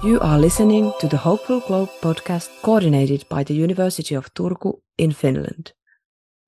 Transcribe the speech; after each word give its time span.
You 0.00 0.20
are 0.20 0.38
listening 0.38 0.92
to 1.00 1.08
the 1.08 1.16
Hopeful 1.16 1.58
Globe 1.58 1.90
podcast 2.00 2.50
coordinated 2.62 3.28
by 3.28 3.42
the 3.42 3.54
University 3.54 4.14
of 4.14 4.32
Turku 4.32 4.78
in 4.96 5.10
Finland. 5.10 5.72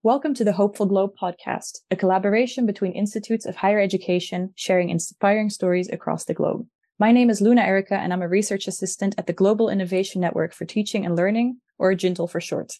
Welcome 0.04 0.34
to 0.34 0.44
the 0.44 0.52
Hopeful 0.52 0.86
Globe 0.86 1.14
podcast, 1.20 1.80
a 1.90 1.96
collaboration 1.96 2.64
between 2.64 2.92
institutes 2.92 3.46
of 3.46 3.56
higher 3.56 3.80
education 3.80 4.52
sharing 4.54 4.88
inspiring 4.88 5.50
stories 5.50 5.88
across 5.88 6.26
the 6.26 6.34
globe. 6.34 6.64
My 7.00 7.10
name 7.10 7.28
is 7.28 7.40
Luna 7.40 7.62
Erica, 7.62 7.96
and 7.96 8.12
I'm 8.12 8.22
a 8.22 8.28
research 8.28 8.68
assistant 8.68 9.16
at 9.18 9.26
the 9.26 9.32
Global 9.32 9.68
Innovation 9.68 10.20
Network 10.20 10.54
for 10.54 10.64
Teaching 10.64 11.04
and 11.04 11.16
Learning, 11.16 11.58
or 11.76 11.92
GINTL 11.94 12.30
for 12.30 12.40
short. 12.40 12.74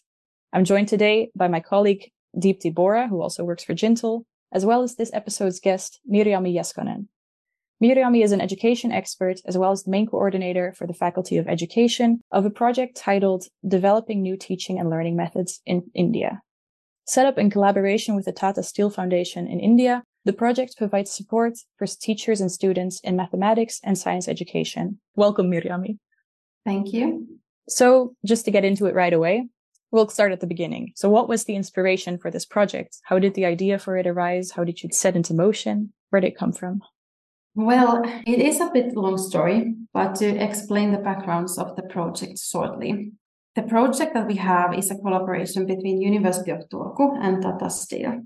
I'm 0.53 0.63
joined 0.63 0.87
today 0.87 1.31
by 1.35 1.49
my 1.49 1.59
colleague 1.59 2.11
Deepti 2.37 2.73
Bora, 2.73 3.09
who 3.09 3.21
also 3.21 3.43
works 3.43 3.65
for 3.65 3.73
GINTL, 3.73 4.23
as 4.53 4.65
well 4.65 4.83
as 4.83 4.95
this 4.95 5.11
episode's 5.11 5.59
guest, 5.59 5.99
Mirjami 6.09 6.55
Jeskanen. 6.55 7.07
Mirjami 7.81 8.23
is 8.23 8.31
an 8.31 8.41
education 8.41 8.91
expert 8.91 9.37
as 9.45 9.57
well 9.57 9.71
as 9.71 9.83
the 9.83 9.89
main 9.89 10.05
coordinator 10.05 10.71
for 10.77 10.85
the 10.85 10.93
Faculty 10.93 11.37
of 11.37 11.47
Education 11.47 12.21
of 12.31 12.45
a 12.45 12.51
project 12.51 12.95
titled 12.95 13.45
Developing 13.67 14.21
New 14.21 14.37
Teaching 14.37 14.79
and 14.79 14.87
Learning 14.87 15.15
Methods 15.15 15.61
in 15.65 15.89
India. 15.95 16.41
Set 17.07 17.25
up 17.25 17.39
in 17.39 17.49
collaboration 17.49 18.15
with 18.15 18.25
the 18.25 18.31
Tata 18.31 18.61
Steel 18.61 18.91
Foundation 18.91 19.47
in 19.47 19.59
India, 19.59 20.03
the 20.25 20.33
project 20.33 20.77
provides 20.77 21.09
support 21.09 21.53
for 21.77 21.87
teachers 21.87 22.39
and 22.39 22.51
students 22.51 22.99
in 23.03 23.15
mathematics 23.15 23.79
and 23.83 23.97
science 23.97 24.27
education. 24.27 24.99
Welcome, 25.15 25.49
Mirjami. 25.49 25.97
Thank 26.63 26.93
you. 26.93 27.27
So, 27.67 28.13
just 28.23 28.45
to 28.45 28.51
get 28.51 28.63
into 28.63 28.85
it 28.85 28.93
right 28.93 29.13
away, 29.13 29.47
we'll 29.89 30.07
start 30.09 30.31
at 30.31 30.39
the 30.39 30.45
beginning. 30.45 30.93
So, 30.95 31.09
what 31.09 31.27
was 31.27 31.45
the 31.45 31.55
inspiration 31.55 32.19
for 32.19 32.29
this 32.29 32.45
project? 32.45 32.99
How 33.05 33.17
did 33.17 33.33
the 33.33 33.45
idea 33.45 33.79
for 33.79 33.97
it 33.97 34.05
arise? 34.05 34.51
How 34.51 34.63
did 34.63 34.83
you 34.83 34.89
set 34.91 35.15
into 35.15 35.33
motion? 35.33 35.93
Where 36.11 36.21
did 36.21 36.27
it 36.27 36.37
come 36.37 36.53
from? 36.53 36.81
Well, 37.55 38.01
it 38.25 38.39
is 38.39 38.61
a 38.61 38.71
bit 38.73 38.95
long 38.95 39.17
story, 39.17 39.75
but 39.93 40.15
to 40.15 40.25
explain 40.25 40.91
the 40.91 40.97
backgrounds 40.99 41.57
of 41.57 41.75
the 41.75 41.83
project 41.83 42.39
shortly. 42.39 43.11
The 43.55 43.63
project 43.63 44.13
that 44.13 44.27
we 44.27 44.35
have 44.35 44.73
is 44.73 44.89
a 44.89 44.97
collaboration 44.97 45.65
between 45.65 46.01
University 46.01 46.51
of 46.51 46.69
Turku 46.69 47.17
and 47.21 47.41
Tata 47.41 47.69
Steel. 47.69 48.21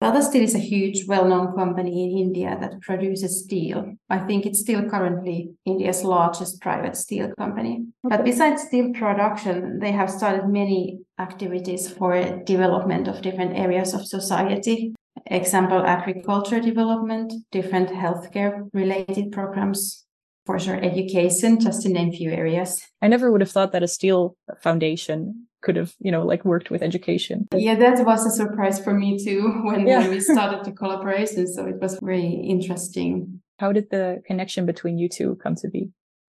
Tata 0.00 0.22
Steel 0.22 0.42
is 0.42 0.54
a 0.54 0.60
huge, 0.60 1.08
well-known 1.08 1.56
company 1.56 2.04
in 2.04 2.18
India 2.18 2.56
that 2.60 2.80
produces 2.82 3.42
steel. 3.42 3.94
I 4.08 4.18
think 4.18 4.46
it's 4.46 4.60
still 4.60 4.88
currently 4.88 5.50
India's 5.64 6.04
largest 6.04 6.60
private 6.60 6.94
steel 6.96 7.32
company. 7.36 7.86
Okay. 8.04 8.16
But 8.16 8.24
besides 8.24 8.62
steel 8.62 8.92
production, 8.92 9.80
they 9.80 9.90
have 9.90 10.10
started 10.10 10.48
many 10.48 11.00
activities 11.18 11.88
for 11.88 12.20
development 12.44 13.08
of 13.08 13.22
different 13.22 13.56
areas 13.56 13.94
of 13.94 14.06
society 14.06 14.94
example, 15.26 15.84
agriculture 15.84 16.60
development, 16.60 17.32
different 17.50 17.90
healthcare 17.90 18.68
related 18.72 19.32
programs, 19.32 20.04
for 20.46 20.58
sure, 20.58 20.76
education, 20.76 21.60
just 21.60 21.82
to 21.82 21.88
name 21.88 22.08
a 22.08 22.12
few 22.12 22.30
areas. 22.30 22.82
I 23.00 23.08
never 23.08 23.32
would 23.32 23.40
have 23.40 23.50
thought 23.50 23.72
that 23.72 23.82
a 23.82 23.88
steel 23.88 24.36
foundation 24.60 25.46
could 25.62 25.76
have, 25.76 25.94
you 25.98 26.12
know, 26.12 26.24
like 26.24 26.44
worked 26.44 26.70
with 26.70 26.82
education. 26.82 27.48
Yeah, 27.54 27.74
that 27.76 28.04
was 28.04 28.26
a 28.26 28.30
surprise 28.30 28.82
for 28.82 28.92
me 28.92 29.18
too 29.22 29.42
when, 29.64 29.86
yeah. 29.86 30.00
when 30.00 30.10
we 30.10 30.20
started 30.34 30.64
the 30.64 30.72
collaboration. 30.72 31.46
So 31.46 31.66
it 31.66 31.80
was 31.80 31.98
very 32.02 32.28
interesting. 32.28 33.40
How 33.58 33.72
did 33.72 33.90
the 33.90 34.22
connection 34.26 34.66
between 34.66 34.98
you 34.98 35.08
two 35.08 35.36
come 35.42 35.54
to 35.56 35.68
be? 35.68 35.90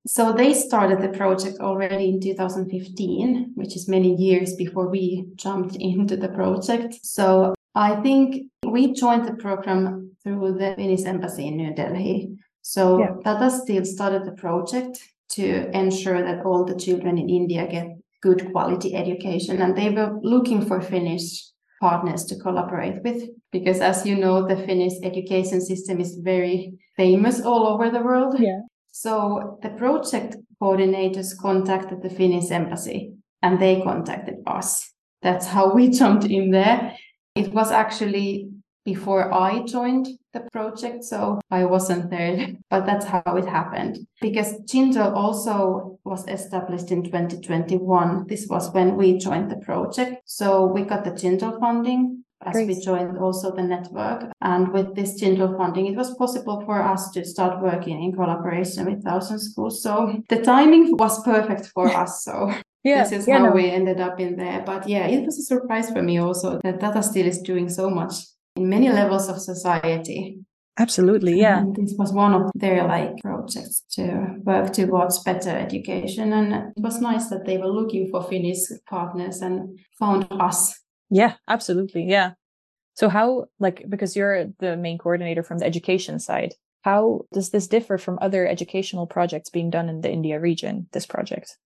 So 0.08 0.32
they 0.32 0.54
started 0.54 1.02
the 1.02 1.10
project 1.10 1.60
already 1.60 2.08
in 2.08 2.22
2015, 2.22 3.52
which 3.56 3.76
is 3.76 3.90
many 3.90 4.16
years 4.16 4.56
before 4.56 4.88
we 4.90 5.26
jumped 5.36 5.76
into 5.80 6.16
the 6.16 6.30
project. 6.30 6.96
So 7.04 7.54
I 7.78 8.02
think 8.02 8.52
we 8.66 8.94
joined 8.94 9.28
the 9.28 9.36
program 9.36 10.16
through 10.24 10.54
the 10.54 10.74
Finnish 10.76 11.06
embassy 11.06 11.48
in 11.48 11.58
New 11.58 11.76
Delhi. 11.76 12.38
So 12.64 13.00
yeah. 13.00 13.14
Tata 13.24 13.52
Steel 13.52 13.86
started 13.86 14.26
the 14.26 14.32
project 14.32 15.00
to 15.34 15.70
ensure 15.78 16.24
that 16.24 16.44
all 16.44 16.66
the 16.66 16.76
children 16.76 17.18
in 17.18 17.30
India 17.30 17.68
get 17.68 17.88
good 18.24 18.52
quality 18.52 18.96
education. 18.96 19.62
And 19.62 19.78
they 19.78 19.92
were 19.92 20.20
looking 20.24 20.66
for 20.66 20.82
Finnish 20.82 21.44
partners 21.80 22.26
to 22.26 22.36
collaborate 22.40 23.04
with 23.04 23.30
because 23.52 23.82
as 23.82 24.06
you 24.06 24.16
know 24.16 24.48
the 24.48 24.56
finnish 24.66 24.94
education 25.04 25.62
system 25.62 26.00
is 26.00 26.20
very 26.24 26.74
famous 26.96 27.40
all 27.42 27.68
over 27.68 27.90
the 27.92 28.02
world 28.02 28.36
yeah 28.40 28.62
so 28.92 29.60
the 29.62 29.70
project 29.70 30.36
coordinators 30.60 31.38
contacted 31.40 32.02
the 32.02 32.10
finnish 32.10 32.50
embassy 32.50 33.14
and 33.44 33.62
they 33.62 33.80
contacted 33.82 34.36
us 34.48 34.92
that's 35.22 35.46
how 35.46 35.72
we 35.72 35.88
jumped 36.00 36.26
in 36.26 36.50
there 36.50 36.98
it 37.38 37.54
was 37.54 37.72
actually 37.72 38.50
before 38.88 39.34
I 39.34 39.64
joined 39.64 40.08
the 40.34 40.48
project, 40.54 41.04
so 41.04 41.42
I 41.52 41.66
wasn't 41.66 42.10
there, 42.10 42.56
but 42.70 42.86
that's 42.86 43.06
how 43.06 43.36
it 43.36 43.46
happened. 43.46 44.08
Because 44.22 44.62
GINTL 44.62 45.14
also 45.14 46.00
was 46.06 46.26
established 46.30 46.90
in 46.90 47.04
2021. 47.04 48.28
This 48.28 48.48
was 48.48 48.74
when 48.74 48.96
we 48.96 49.18
joined 49.18 49.52
the 49.52 49.58
project. 49.58 50.22
So 50.26 50.66
we 50.66 50.84
got 50.84 51.04
the 51.04 51.12
GINTL 51.12 51.60
funding 51.60 52.24
as 52.46 52.54
Great. 52.54 52.68
we 52.68 52.80
joined 52.80 53.18
also 53.18 53.54
the 53.54 53.64
network. 53.64 54.32
And 54.42 54.72
with 54.72 54.96
this 54.96 55.22
GINTL 55.22 55.58
funding, 55.58 55.88
it 55.88 55.98
was 55.98 56.16
possible 56.16 56.62
for 56.66 56.82
us 56.82 57.12
to 57.12 57.26
start 57.26 57.62
working 57.62 58.02
in 58.02 58.14
collaboration 58.14 58.86
with 58.86 59.04
Thousand 59.04 59.40
Schools. 59.40 59.84
So 59.84 60.22
the 60.30 60.42
timing 60.42 60.96
was 60.98 61.22
perfect 61.24 61.68
for 61.68 61.90
us. 61.90 62.24
So 62.24 62.54
yeah, 62.84 63.04
this 63.04 63.12
is 63.12 63.28
yeah, 63.28 63.40
how 63.40 63.46
no. 63.46 63.52
we 63.52 63.70
ended 63.70 64.00
up 64.00 64.20
in 64.20 64.38
there. 64.38 64.64
But 64.66 64.88
yeah, 64.88 65.08
it 65.08 65.26
was 65.26 65.38
a 65.38 65.44
surprise 65.44 65.90
for 65.90 66.02
me 66.02 66.18
also 66.18 66.60
that 66.64 66.80
Tata 66.80 67.04
Steel 67.04 67.28
is 67.28 67.42
doing 67.42 67.70
so 67.70 67.90
much 67.90 68.14
in 68.56 68.70
many 68.70 68.90
levels 68.90 69.30
of 69.30 69.40
society. 69.40 70.40
Absolutely, 70.80 71.40
yeah. 71.40 71.60
And 71.60 71.76
this 71.76 71.96
was 71.98 72.14
one 72.14 72.34
of 72.36 72.52
their 72.54 72.88
like 72.88 73.18
projects 73.18 73.84
to 73.94 74.36
work 74.44 74.74
towards 74.74 75.24
better 75.24 75.50
education, 75.50 76.34
and 76.34 76.54
it 76.54 76.82
was 76.82 77.02
nice 77.02 77.30
that 77.30 77.46
they 77.46 77.58
were 77.58 77.68
looking 77.68 78.10
for 78.12 78.24
Finnish 78.24 78.60
partners 78.88 79.42
and 79.42 79.80
found 79.98 80.28
us. 80.32 80.80
Yeah, 81.10 81.34
absolutely, 81.48 82.04
yeah. 82.04 82.34
So 82.94 83.10
how 83.10 83.46
like 83.60 83.86
because 83.90 84.16
you're 84.16 84.48
the 84.60 84.78
main 84.78 84.98
coordinator 84.98 85.42
from 85.42 85.60
the 85.60 85.66
education 85.66 86.20
side, 86.20 86.54
how 86.82 87.26
does 87.34 87.50
this 87.50 87.68
differ 87.68 87.98
from 87.98 88.20
other 88.22 88.48
educational 88.48 89.08
projects 89.08 89.50
being 89.50 89.70
done 89.70 89.90
in 89.90 90.02
the 90.02 90.12
India 90.12 90.40
region? 90.40 90.88
This 90.92 91.06
project. 91.06 91.58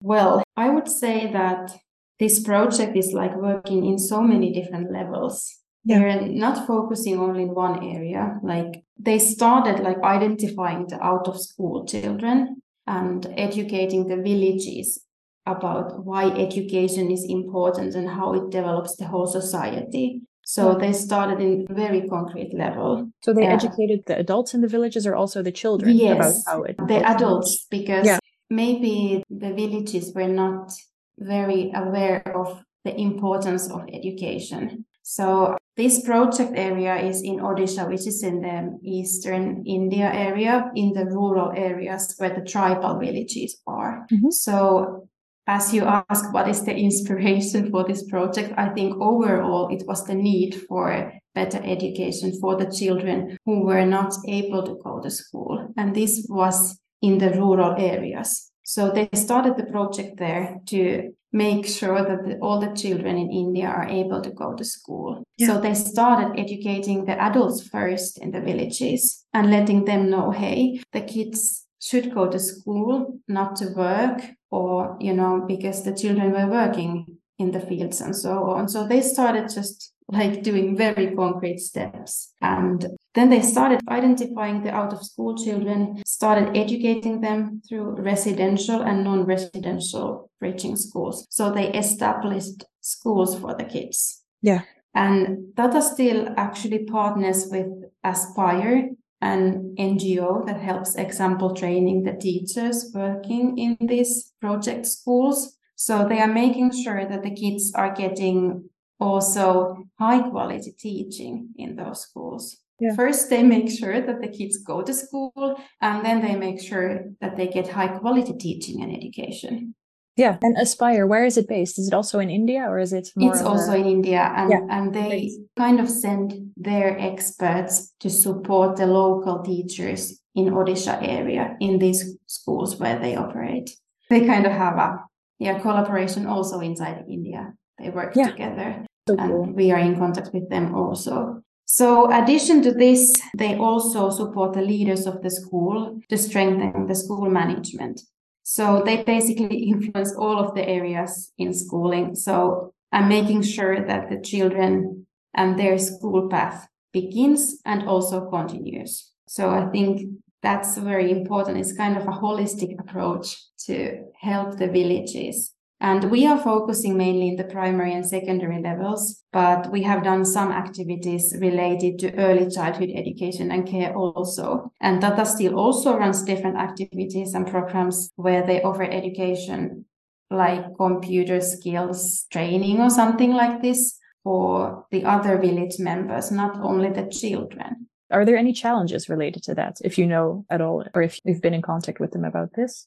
Well, 0.00 0.42
I 0.56 0.70
would 0.70 0.88
say 0.88 1.32
that 1.32 1.76
this 2.18 2.40
project 2.40 2.96
is 2.96 3.12
like 3.12 3.34
working 3.36 3.84
in 3.84 3.98
so 3.98 4.20
many 4.22 4.52
different 4.52 4.92
levels. 4.92 5.56
Yeah. 5.84 6.00
They're 6.00 6.28
not 6.28 6.66
focusing 6.66 7.18
only 7.18 7.42
in 7.42 7.54
one 7.54 7.82
area. 7.82 8.38
Like 8.42 8.82
they 8.98 9.18
started 9.18 9.80
like 9.82 10.00
identifying 10.02 10.86
the 10.88 11.02
out 11.02 11.28
of 11.28 11.40
school 11.40 11.86
children 11.86 12.62
and 12.86 13.26
educating 13.36 14.08
the 14.08 14.16
villages 14.16 15.04
about 15.46 16.04
why 16.04 16.26
education 16.26 17.10
is 17.10 17.24
important 17.28 17.94
and 17.94 18.08
how 18.08 18.34
it 18.34 18.50
develops 18.50 18.96
the 18.96 19.06
whole 19.06 19.26
society. 19.26 20.22
So 20.44 20.74
they 20.74 20.94
started 20.94 21.40
in 21.40 21.66
a 21.68 21.74
very 21.74 22.08
concrete 22.08 22.54
level. 22.54 23.10
So 23.22 23.34
they 23.34 23.46
uh, 23.46 23.54
educated 23.54 24.00
the 24.06 24.18
adults 24.18 24.54
in 24.54 24.62
the 24.62 24.66
villages 24.66 25.06
or 25.06 25.14
also 25.14 25.42
the 25.42 25.52
children 25.52 25.94
yes, 25.94 26.16
about 26.16 26.34
how 26.46 26.62
it 26.62 26.76
the 26.88 27.06
adults 27.06 27.66
because 27.70 28.06
yeah 28.06 28.18
maybe 28.50 29.22
the 29.30 29.52
villages 29.52 30.12
were 30.14 30.28
not 30.28 30.72
very 31.18 31.72
aware 31.74 32.22
of 32.36 32.62
the 32.84 32.98
importance 32.98 33.70
of 33.70 33.82
education. 33.92 34.84
So 35.02 35.56
this 35.76 36.02
project 36.02 36.52
area 36.54 36.96
is 36.96 37.22
in 37.22 37.38
Odisha, 37.38 37.88
which 37.88 38.06
is 38.06 38.22
in 38.22 38.40
the 38.40 38.78
eastern 38.82 39.64
India 39.66 40.10
area, 40.12 40.70
in 40.74 40.92
the 40.92 41.06
rural 41.06 41.52
areas 41.56 42.14
where 42.18 42.34
the 42.34 42.44
tribal 42.44 42.98
villages 42.98 43.60
are. 43.66 44.06
Mm-hmm. 44.12 44.30
So 44.30 45.08
as 45.46 45.72
you 45.72 45.84
ask, 45.84 46.32
what 46.34 46.46
is 46.46 46.62
the 46.64 46.76
inspiration 46.76 47.70
for 47.70 47.84
this 47.84 48.04
project? 48.04 48.52
I 48.58 48.68
think 48.68 49.00
overall 49.00 49.68
it 49.68 49.84
was 49.86 50.04
the 50.04 50.14
need 50.14 50.54
for 50.68 51.12
better 51.34 51.60
education 51.64 52.38
for 52.38 52.56
the 52.56 52.70
children 52.70 53.38
who 53.46 53.64
were 53.64 53.86
not 53.86 54.12
able 54.26 54.62
to 54.64 54.78
go 54.84 55.00
to 55.00 55.10
school. 55.10 55.72
And 55.78 55.94
this 55.94 56.26
was 56.28 56.78
in 57.02 57.18
the 57.18 57.30
rural 57.30 57.74
areas. 57.78 58.50
So 58.64 58.90
they 58.90 59.08
started 59.14 59.56
the 59.56 59.64
project 59.64 60.18
there 60.18 60.58
to 60.66 61.12
make 61.32 61.66
sure 61.66 62.02
that 62.02 62.24
the, 62.24 62.38
all 62.38 62.60
the 62.60 62.74
children 62.74 63.16
in 63.16 63.30
India 63.30 63.66
are 63.66 63.88
able 63.88 64.20
to 64.20 64.30
go 64.30 64.54
to 64.54 64.64
school. 64.64 65.22
Yeah. 65.36 65.48
So 65.48 65.60
they 65.60 65.74
started 65.74 66.38
educating 66.38 67.04
the 67.04 67.20
adults 67.20 67.66
first 67.66 68.18
in 68.18 68.30
the 68.30 68.40
villages 68.40 69.24
and 69.32 69.50
letting 69.50 69.84
them 69.84 70.10
know, 70.10 70.30
hey, 70.30 70.82
the 70.92 71.00
kids 71.00 71.66
should 71.80 72.12
go 72.12 72.28
to 72.28 72.38
school, 72.38 73.20
not 73.28 73.56
to 73.56 73.68
work, 73.74 74.22
or, 74.50 74.96
you 75.00 75.14
know, 75.14 75.44
because 75.46 75.84
the 75.84 75.94
children 75.94 76.32
were 76.32 76.50
working 76.50 77.18
in 77.38 77.52
the 77.52 77.60
fields 77.60 78.00
and 78.00 78.16
so 78.16 78.50
on. 78.50 78.68
So 78.68 78.86
they 78.86 79.00
started 79.00 79.48
just 79.48 79.92
like 80.08 80.42
doing 80.42 80.76
very 80.76 81.14
concrete 81.14 81.60
steps. 81.60 82.32
And 82.40 82.97
then 83.18 83.30
they 83.30 83.42
started 83.42 83.80
identifying 83.88 84.62
the 84.62 84.70
out 84.70 84.92
of 84.92 85.04
school 85.04 85.36
children, 85.36 86.02
started 86.06 86.56
educating 86.56 87.20
them 87.20 87.60
through 87.68 87.96
residential 88.00 88.82
and 88.82 89.04
non 89.04 89.24
residential 89.24 90.30
bridging 90.40 90.76
schools. 90.76 91.26
So 91.30 91.50
they 91.50 91.72
established 91.72 92.64
schools 92.80 93.38
for 93.38 93.54
the 93.54 93.64
kids. 93.64 94.22
Yeah. 94.42 94.62
And 94.94 95.54
Tata 95.56 95.82
Steel 95.82 96.34
actually 96.36 96.84
partners 96.84 97.48
with 97.50 97.66
Aspire 98.04 98.90
an 99.20 99.74
NGO 99.78 100.46
that 100.46 100.60
helps 100.60 100.94
example 100.94 101.54
training 101.54 102.04
the 102.04 102.12
teachers 102.12 102.92
working 102.94 103.58
in 103.58 103.76
these 103.80 104.32
project 104.40 104.86
schools. 104.86 105.56
So 105.74 106.06
they 106.08 106.20
are 106.20 106.32
making 106.32 106.72
sure 106.72 107.06
that 107.08 107.22
the 107.22 107.34
kids 107.34 107.72
are 107.74 107.94
getting 107.94 108.68
also 109.00 109.84
high 109.98 110.28
quality 110.28 110.72
teaching 110.78 111.50
in 111.56 111.76
those 111.76 112.02
schools. 112.02 112.58
Yeah. 112.80 112.94
First, 112.94 113.28
they 113.28 113.42
make 113.42 113.70
sure 113.70 114.00
that 114.00 114.20
the 114.20 114.28
kids 114.28 114.58
go 114.58 114.82
to 114.82 114.94
school, 114.94 115.32
and 115.80 116.04
then 116.04 116.22
they 116.22 116.36
make 116.36 116.60
sure 116.60 117.06
that 117.20 117.36
they 117.36 117.48
get 117.48 117.68
high 117.68 117.88
quality 117.88 118.34
teaching 118.38 118.82
and 118.82 118.94
education. 118.94 119.74
Yeah. 120.18 120.36
And 120.42 120.56
Aspire, 120.58 121.06
where 121.06 121.24
is 121.24 121.36
it 121.36 121.46
based? 121.46 121.78
Is 121.78 121.86
it 121.86 121.94
also 121.94 122.18
in 122.18 122.28
India 122.28 122.62
or 122.68 122.80
is 122.80 122.92
it 122.92 123.08
It's 123.16 123.40
also 123.40 123.70
a... 123.72 123.76
in 123.76 123.86
India. 123.86 124.32
And, 124.36 124.50
yeah. 124.50 124.66
and 124.68 124.92
they 124.92 125.30
kind 125.56 125.78
of 125.78 125.88
send 125.88 126.50
their 126.56 126.98
experts 126.98 127.94
to 128.00 128.10
support 128.10 128.76
the 128.76 128.86
local 128.86 129.44
teachers 129.44 130.20
in 130.34 130.46
Odisha 130.46 130.98
area 131.00 131.56
in 131.60 131.78
these 131.78 132.16
schools 132.26 132.80
where 132.80 132.98
they 132.98 133.14
operate. 133.14 133.70
They 134.10 134.26
kind 134.26 134.44
of 134.44 134.52
have 134.52 134.76
a 134.76 135.04
yeah 135.38 135.60
collaboration 135.60 136.26
also 136.26 136.58
inside 136.60 137.04
India. 137.08 137.54
They 137.78 137.90
work 137.90 138.16
yeah. 138.16 138.30
together. 138.30 138.86
So 139.06 139.14
and 139.16 139.54
we 139.54 139.70
are 139.70 139.78
in 139.78 139.96
contact 139.96 140.34
with 140.34 140.50
them 140.50 140.74
also. 140.74 141.42
So, 141.70 142.10
addition 142.10 142.62
to 142.62 142.72
this, 142.72 143.12
they 143.36 143.54
also 143.54 144.08
support 144.08 144.54
the 144.54 144.62
leaders 144.62 145.06
of 145.06 145.20
the 145.22 145.30
school 145.30 146.00
to 146.08 146.16
strengthen 146.16 146.86
the 146.86 146.94
school 146.94 147.28
management. 147.28 148.00
So 148.42 148.82
they 148.82 149.02
basically 149.02 149.64
influence 149.64 150.16
all 150.16 150.38
of 150.38 150.54
the 150.54 150.66
areas 150.66 151.30
in 151.36 151.52
schooling. 151.52 152.14
So 152.14 152.72
I'm 152.90 153.06
making 153.06 153.42
sure 153.42 153.86
that 153.86 154.08
the 154.08 154.22
children 154.22 155.06
and 155.34 155.58
their 155.58 155.76
school 155.76 156.30
path 156.30 156.66
begins 156.94 157.60
and 157.66 157.86
also 157.86 158.30
continues. 158.30 159.12
So 159.28 159.50
I 159.50 159.66
think 159.66 160.08
that's 160.42 160.78
very 160.78 161.10
important. 161.10 161.58
It's 161.58 161.76
kind 161.76 161.98
of 161.98 162.04
a 162.04 162.18
holistic 162.22 162.80
approach 162.80 163.36
to 163.66 164.04
help 164.18 164.56
the 164.56 164.68
villages 164.68 165.52
and 165.80 166.10
we 166.10 166.26
are 166.26 166.38
focusing 166.38 166.96
mainly 166.96 167.28
in 167.28 167.36
the 167.36 167.44
primary 167.44 167.92
and 167.92 168.06
secondary 168.06 168.60
levels, 168.60 169.22
but 169.32 169.70
we 169.70 169.82
have 169.82 170.02
done 170.02 170.24
some 170.24 170.50
activities 170.50 171.34
related 171.40 171.98
to 172.00 172.14
early 172.16 172.50
childhood 172.50 172.90
education 172.94 173.50
and 173.52 173.66
care 173.66 173.94
also. 173.94 174.72
And 174.80 175.00
Tata 175.00 175.24
Steel 175.24 175.58
also 175.58 175.96
runs 175.96 176.22
different 176.22 176.56
activities 176.56 177.34
and 177.34 177.46
programs 177.46 178.10
where 178.16 178.44
they 178.44 178.62
offer 178.62 178.82
education 178.82 179.84
like 180.30 180.64
computer 180.76 181.40
skills 181.40 182.26
training 182.30 182.80
or 182.80 182.90
something 182.90 183.32
like 183.32 183.62
this 183.62 183.98
for 184.24 184.84
the 184.90 185.04
other 185.04 185.38
village 185.38 185.78
members, 185.78 186.30
not 186.30 186.56
only 186.60 186.90
the 186.90 187.08
children. 187.08 187.88
Are 188.10 188.24
there 188.24 188.36
any 188.36 188.52
challenges 188.52 189.08
related 189.08 189.42
to 189.44 189.54
that, 189.54 189.76
if 189.84 189.96
you 189.96 190.06
know 190.06 190.44
at 190.50 190.60
all, 190.60 190.84
or 190.94 191.02
if 191.02 191.18
you've 191.24 191.42
been 191.42 191.54
in 191.54 191.62
contact 191.62 192.00
with 192.00 192.10
them 192.12 192.24
about 192.24 192.50
this? 192.54 192.86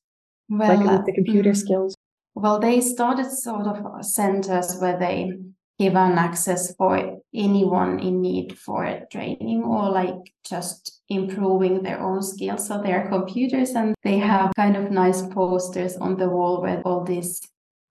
Well, 0.50 0.68
like 0.68 0.86
with 0.86 1.06
the 1.06 1.14
computer 1.14 1.50
um, 1.50 1.56
skills? 1.56 1.96
Well, 2.36 2.60
they 2.60 2.81
started 2.81 3.30
sort 3.31 3.68
of 3.68 4.06
centers 4.06 4.78
where 4.80 4.98
they 4.98 5.31
give 5.81 5.95
an 5.95 6.18
access 6.18 6.75
for 6.75 7.18
anyone 7.33 8.00
in 8.00 8.22
need 8.22 8.57
for 8.57 9.01
training 9.12 9.63
or 9.63 9.89
like 9.89 10.33
just 10.48 11.01
improving 11.10 11.81
their 11.81 12.00
own 12.00 12.22
skills. 12.22 12.68
So 12.68 12.81
their 12.81 13.07
computers 13.10 13.72
and 13.72 13.95
they 14.04 14.19
have 14.19 14.51
kind 14.56 14.78
of 14.78 14.92
nice 14.92 15.22
posters 15.24 15.98
on 15.98 16.18
the 16.18 16.30
wall 16.30 16.62
where 16.62 16.81
all 16.81 17.04
these 17.04 17.42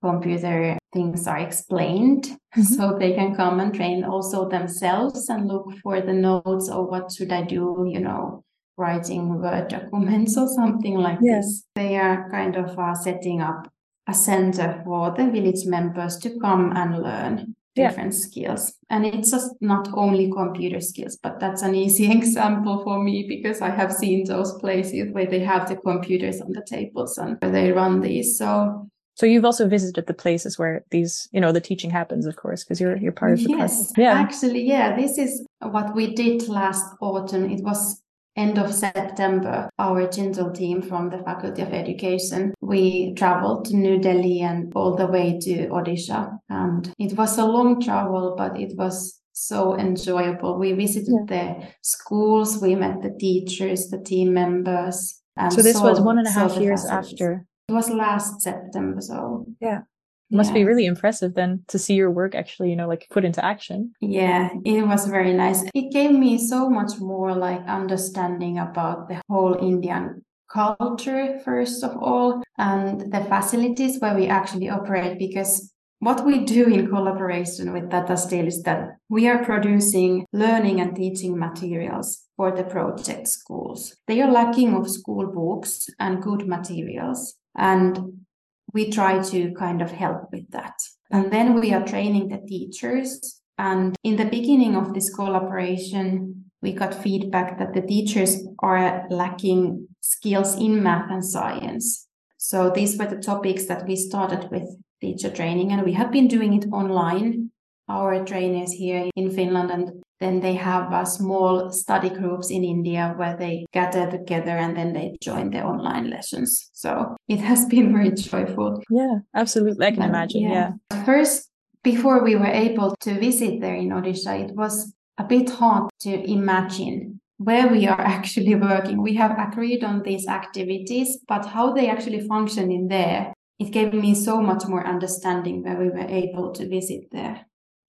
computer 0.03 0.79
things 0.93 1.27
are 1.27 1.39
explained 1.39 2.25
mm-hmm. 2.25 2.63
so 2.63 2.97
they 2.99 3.13
can 3.13 3.35
come 3.35 3.61
and 3.61 3.75
train 3.75 4.05
also 4.05 4.49
themselves 4.49 5.29
and 5.29 5.49
look 5.49 5.67
for 5.83 6.01
the 6.01 6.13
notes 6.13 6.71
or 6.71 6.87
what 6.89 7.13
should 7.13 7.33
I 7.33 7.43
do, 7.43 7.87
you 7.89 8.01
know, 8.01 8.45
writing 8.77 9.41
Word 9.41 9.69
documents 9.69 10.37
or 10.39 10.49
something 10.49 10.95
like 10.95 11.19
yes. 11.21 11.45
this. 11.45 11.65
They 11.75 11.97
are 11.97 12.31
kind 12.31 12.57
of 12.57 12.79
uh, 12.79 12.95
setting 12.95 13.41
up 13.41 13.71
a 14.11 14.15
center 14.15 14.83
for 14.85 15.11
the 15.17 15.31
village 15.31 15.65
members 15.67 16.17
to 16.19 16.39
come 16.41 16.73
and 16.77 17.03
learn 17.03 17.55
different 17.75 18.13
yeah. 18.13 18.19
skills. 18.19 18.73
And 18.91 19.07
it's 19.07 19.31
just 19.31 19.55
not 19.61 19.89
only 19.95 20.31
computer 20.31 20.81
skills, 20.81 21.17
but 21.23 21.39
that's 21.41 21.63
an 21.63 21.75
easy 21.75 22.11
example 22.19 22.83
for 22.85 23.03
me 23.03 23.27
because 23.29 23.61
I 23.61 23.71
have 23.71 23.93
seen 23.93 24.25
those 24.25 24.53
places 24.59 25.13
where 25.13 25.27
they 25.27 25.41
have 25.41 25.69
the 25.69 25.77
computers 25.77 26.41
on 26.41 26.53
the 26.53 26.65
tables 26.67 27.17
and 27.19 27.37
where 27.41 27.51
they 27.51 27.73
run 27.73 28.01
these. 28.01 28.37
So 28.39 28.89
so 29.15 29.27
you've 29.27 29.45
also 29.45 29.69
visited 29.69 30.07
the 30.07 30.15
places 30.15 30.59
where 30.59 30.83
these, 30.91 31.29
you 31.31 31.43
know, 31.43 31.53
the 31.53 31.61
teaching 31.61 31.91
happens, 31.91 32.25
of 32.25 32.37
course, 32.37 32.65
because 32.65 32.81
you're 32.81 32.97
you're 32.97 33.13
part 33.13 33.35
of 33.35 33.45
the 33.45 33.51
yes, 33.51 33.59
process. 33.59 33.93
Yeah, 33.99 34.13
actually, 34.15 34.63
yeah. 34.63 34.97
This 34.97 35.19
is 35.19 35.47
what 35.61 35.95
we 35.95 36.15
did 36.15 36.49
last 36.49 36.87
autumn. 37.03 37.51
It 37.51 37.63
was 37.63 38.00
end 38.37 38.59
of 38.59 38.73
September, 38.73 39.69
our 39.79 40.07
GINTL 40.07 40.55
team 40.55 40.83
from 40.83 41.11
the 41.11 41.19
Faculty 41.19 41.63
of 41.63 41.73
Education, 41.73 42.55
we 42.61 43.15
traveled 43.15 43.65
to 43.67 43.77
New 43.77 43.99
Delhi 43.99 44.41
and 44.41 44.73
all 44.75 44.97
the 44.97 45.07
way 45.07 45.39
to 45.41 45.69
Odisha. 45.69 46.39
And 46.49 46.93
it 46.99 47.17
was 47.17 47.39
a 47.39 47.45
long 47.45 47.81
travel, 47.81 48.35
but 48.37 48.59
it 48.59 48.77
was 48.77 49.21
so 49.33 49.77
enjoyable. 49.77 50.59
We 50.59 50.73
visited 50.73 51.15
yeah. 51.29 51.59
the 51.59 51.69
schools, 51.83 52.61
we 52.61 52.75
met 52.75 53.03
the 53.03 53.17
teachers, 53.19 53.89
the 53.89 53.99
team 53.99 54.35
members. 54.35 55.21
so 55.51 55.63
this 55.63 55.81
was 55.81 56.01
one 56.01 56.19
and 56.19 56.27
a 56.27 56.31
half 56.31 56.57
years 56.57 56.85
after. 56.85 57.47
It 57.69 57.73
was 57.73 57.89
last 57.89 58.41
September, 58.41 59.01
so 59.01 59.47
yeah 59.61 59.83
must 60.31 60.51
yeah. 60.51 60.55
be 60.55 60.65
really 60.65 60.87
impressive 60.87 61.35
then 61.35 61.63
to 61.69 61.79
see 61.79 61.95
your 61.95 62.11
work 62.11 62.35
actually 62.35 62.71
you 62.71 62.77
know 62.77 62.89
like 62.89 63.07
put 63.11 63.25
into 63.25 63.45
action 63.45 63.93
yeah 64.01 64.51
it 64.65 64.87
was 64.87 65.07
very 65.07 65.33
nice 65.33 65.65
it 65.75 65.93
gave 65.93 66.13
me 66.13 66.39
so 66.39 66.69
much 66.69 66.99
more 67.01 67.35
like 67.35 67.63
understanding 67.67 68.59
about 68.59 69.09
the 69.09 69.21
whole 69.29 69.55
indian 69.61 70.23
culture 70.53 71.39
first 71.45 71.85
of 71.85 71.97
all 71.97 72.43
and 72.59 73.13
the 73.13 73.25
facilities 73.25 73.99
where 74.01 74.15
we 74.15 74.27
actually 74.27 74.69
operate 74.69 75.19
because 75.19 75.73
what 76.01 76.25
we 76.25 76.45
do 76.47 76.65
in 76.67 76.89
collaboration 76.89 77.75
with 77.75 77.91
Tata 77.91 78.17
Steel 78.17 78.47
is 78.47 78.63
that 78.63 78.97
we 79.11 79.29
are 79.29 79.45
producing 79.45 80.25
learning 80.33 80.81
and 80.81 80.97
teaching 80.97 81.39
materials 81.39 82.27
for 82.37 82.57
the 82.57 82.65
project 82.65 83.29
schools. 83.29 83.95
They 84.07 84.23
are 84.23 84.31
lacking 84.33 84.75
of 84.75 84.91
school 84.91 85.27
books 85.27 85.91
and 85.99 86.23
good 86.23 86.49
materials. 86.49 87.35
And 87.55 88.25
we 88.73 88.91
try 88.91 89.23
to 89.23 89.53
kind 89.55 89.83
of 89.83 89.91
help 89.91 90.31
with 90.33 90.51
that. 90.51 90.75
And 91.11 91.33
then 91.33 91.59
we 91.61 91.73
are 91.73 91.85
training 91.85 92.29
the 92.29 92.39
teachers. 92.39 93.41
And 93.59 93.97
in 94.05 94.17
the 94.17 94.25
beginning 94.25 94.77
of 94.77 94.95
this 94.95 95.13
collaboration, 95.15 96.45
we 96.63 96.73
got 96.73 96.95
feedback 96.95 97.59
that 97.59 97.75
the 97.75 97.83
teachers 97.83 98.47
are 98.61 99.07
lacking 99.11 99.89
skills 100.01 100.57
in 100.57 100.83
math 100.83 101.11
and 101.11 101.25
science. 101.25 102.07
So 102.37 102.71
these 102.71 102.97
were 102.97 103.07
the 103.07 103.21
topics 103.21 103.67
that 103.67 103.87
we 103.87 103.97
started 103.97 104.51
with 104.51 104.65
teacher 105.01 105.31
training, 105.31 105.73
and 105.73 105.83
we 105.83 105.93
have 105.93 106.11
been 106.13 106.29
doing 106.29 106.55
it 106.55 106.67
online. 106.73 107.50
Our 107.91 108.25
trainers 108.25 108.73
here 108.73 109.11
in 109.17 109.31
Finland 109.31 109.71
and 109.71 110.03
then 110.21 110.41
they 110.41 110.55
have 110.55 110.93
a 110.93 111.07
small 111.07 111.73
study 111.73 112.11
groups 112.11 112.51
in 112.51 112.63
India 112.63 113.15
where 113.17 113.37
they 113.37 113.65
gather 113.73 114.11
together 114.11 114.57
and 114.57 114.77
then 114.77 114.93
they 114.93 115.17
join 115.21 115.51
the 115.51 115.63
online 115.63 116.11
lessons. 116.11 116.71
So 116.73 117.17
it 117.27 117.41
has 117.41 117.65
been 117.67 117.93
very 117.97 118.13
joyful. 118.13 118.83
Yeah, 118.91 119.21
absolutely. 119.35 119.87
I 119.87 119.91
can 119.93 120.03
imagine. 120.03 120.43
Yeah. 120.43 120.73
yeah. 120.93 121.05
First, 121.05 121.49
before 121.83 122.23
we 122.23 122.37
were 122.37 122.55
able 122.69 122.95
to 123.01 123.15
visit 123.19 123.61
there 123.61 123.75
in 123.75 123.89
Odisha, 123.89 124.49
it 124.49 124.55
was 124.55 124.95
a 125.19 125.25
bit 125.25 125.49
hard 125.51 125.91
to 126.01 126.31
imagine 126.31 127.21
where 127.39 127.69
we 127.69 127.87
are 127.87 128.01
actually 128.17 128.55
working. 128.55 129.03
We 129.03 129.15
have 129.15 129.39
agreed 129.39 129.83
on 129.83 130.03
these 130.03 130.29
activities, 130.29 131.19
but 131.27 131.47
how 131.47 131.73
they 131.73 131.89
actually 131.89 132.27
function 132.29 132.71
in 132.71 132.89
there, 132.89 133.33
it 133.59 133.73
gave 133.73 133.95
me 133.95 134.15
so 134.15 134.43
much 134.43 134.67
more 134.67 134.87
understanding 134.87 135.63
when 135.63 135.79
we 135.79 135.89
were 135.89 136.09
able 136.09 136.53
to 136.53 136.69
visit 136.69 137.05
there. 137.11 137.47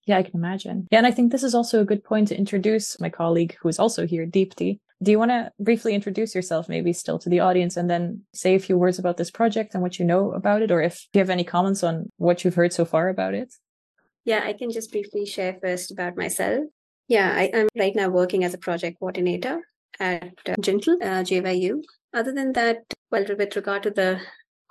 Yeah, 0.08 0.18
I 0.18 0.24
can 0.24 0.36
imagine. 0.36 0.88
Yeah, 0.92 1.00
and 1.00 1.08
I 1.08 1.12
think 1.12 1.32
this 1.32 1.44
is 1.44 1.54
also 1.54 1.82
a 1.82 1.86
good 1.86 2.04
point 2.04 2.28
to 2.30 2.38
introduce 2.38 3.00
my 3.00 3.10
colleague 3.10 3.56
who 3.62 3.70
is 3.70 3.80
also 3.80 4.08
here, 4.08 4.26
Deepti. 4.26 4.80
Do 5.04 5.12
you 5.12 5.20
want 5.20 5.32
to 5.32 5.52
briefly 5.60 5.96
introduce 5.96 6.36
yourself, 6.36 6.70
maybe 6.70 6.94
still 6.94 7.18
to 7.20 7.30
the 7.30 7.40
audience, 7.40 7.76
and 7.78 7.90
then 7.90 8.22
say 8.34 8.56
a 8.56 8.60
few 8.60 8.78
words 8.78 9.00
about 9.00 9.18
this 9.18 9.32
project 9.32 9.74
and 9.74 9.82
what 9.82 10.00
you 10.00 10.06
know 10.06 10.32
about 10.32 10.62
it, 10.62 10.72
or 10.72 10.82
if 10.82 11.08
you 11.14 11.20
have 11.20 11.30
any 11.30 11.44
comments 11.44 11.84
on 11.84 12.10
what 12.18 12.44
you've 12.44 12.56
heard 12.56 12.74
so 12.74 12.86
far 12.86 13.10
about 13.10 13.34
it? 13.34 13.54
Yeah, 14.26 14.42
I 14.44 14.54
can 14.54 14.72
just 14.72 14.92
briefly 14.92 15.26
share 15.26 15.58
first 15.62 15.92
about 15.92 16.18
myself. 16.18 16.66
Yeah, 17.08 17.34
I, 17.36 17.44
am 17.54 17.68
right 17.78 17.96
now 17.96 18.10
working 18.10 18.44
as 18.44 18.54
a 18.54 18.60
project 18.60 19.00
coordinator 19.00 19.62
at 20.00 20.34
uh, 20.48 20.56
GINTL, 20.60 21.02
uh, 21.02 21.24
JYU. 21.24 21.84
Other 22.14 22.32
than 22.32 22.54
that, 22.54 22.78
well, 23.12 23.26
with 23.38 23.56
regard 23.56 23.84
to 23.84 23.92
the 23.92 24.22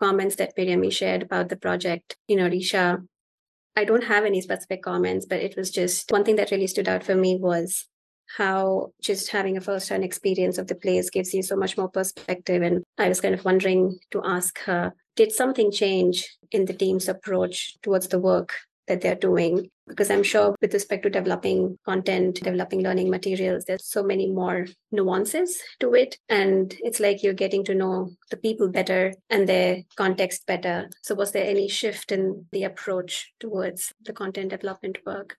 comments 0.00 0.36
that 0.36 0.56
Mirjami 0.56 0.92
shared 0.92 1.22
about 1.22 1.48
the 1.48 1.56
project 1.56 2.16
in 2.28 2.38
Odisha, 2.38 3.06
I 3.76 3.84
don't 3.84 4.04
have 4.04 4.24
any 4.24 4.40
specific 4.40 4.82
comments, 4.82 5.26
but 5.26 5.40
it 5.40 5.56
was 5.56 5.70
just 5.70 6.10
one 6.10 6.24
thing 6.24 6.36
that 6.36 6.50
really 6.50 6.66
stood 6.66 6.88
out 6.88 7.04
for 7.04 7.14
me 7.14 7.38
was 7.40 7.86
how 8.36 8.92
just 9.02 9.30
having 9.30 9.56
a 9.56 9.60
first 9.60 9.88
hand 9.88 10.04
experience 10.04 10.58
of 10.58 10.66
the 10.66 10.74
place 10.74 11.10
gives 11.10 11.34
you 11.34 11.42
so 11.42 11.56
much 11.56 11.76
more 11.76 11.88
perspective. 11.88 12.62
And 12.62 12.82
I 12.98 13.08
was 13.08 13.20
kind 13.20 13.34
of 13.34 13.44
wondering 13.44 13.98
to 14.12 14.22
ask 14.24 14.58
her, 14.60 14.92
did 15.16 15.32
something 15.32 15.72
change 15.72 16.36
in 16.52 16.64
the 16.64 16.72
team's 16.72 17.08
approach 17.08 17.76
towards 17.82 18.08
the 18.08 18.18
work 18.18 18.54
that 18.86 19.00
they're 19.00 19.14
doing 19.14 19.70
because 19.90 20.10
I'm 20.10 20.22
sure 20.22 20.54
with 20.60 20.72
respect 20.72 21.02
to 21.02 21.10
developing 21.10 21.78
content, 21.84 22.36
developing 22.42 22.82
learning 22.82 23.10
materials, 23.10 23.64
there's 23.66 23.84
so 23.84 24.02
many 24.02 24.30
more 24.30 24.66
nuances 24.90 25.60
to 25.80 25.94
it. 25.94 26.16
And 26.28 26.74
it's 26.80 27.00
like 27.00 27.22
you're 27.22 27.34
getting 27.34 27.64
to 27.64 27.74
know 27.74 28.10
the 28.30 28.36
people 28.36 28.68
better 28.68 29.12
and 29.28 29.48
their 29.48 29.82
context 29.96 30.46
better. 30.46 30.88
So, 31.02 31.14
was 31.14 31.32
there 31.32 31.44
any 31.44 31.68
shift 31.68 32.12
in 32.12 32.46
the 32.52 32.64
approach 32.64 33.32
towards 33.40 33.92
the 34.04 34.12
content 34.12 34.50
development 34.50 34.98
work? 35.04 35.36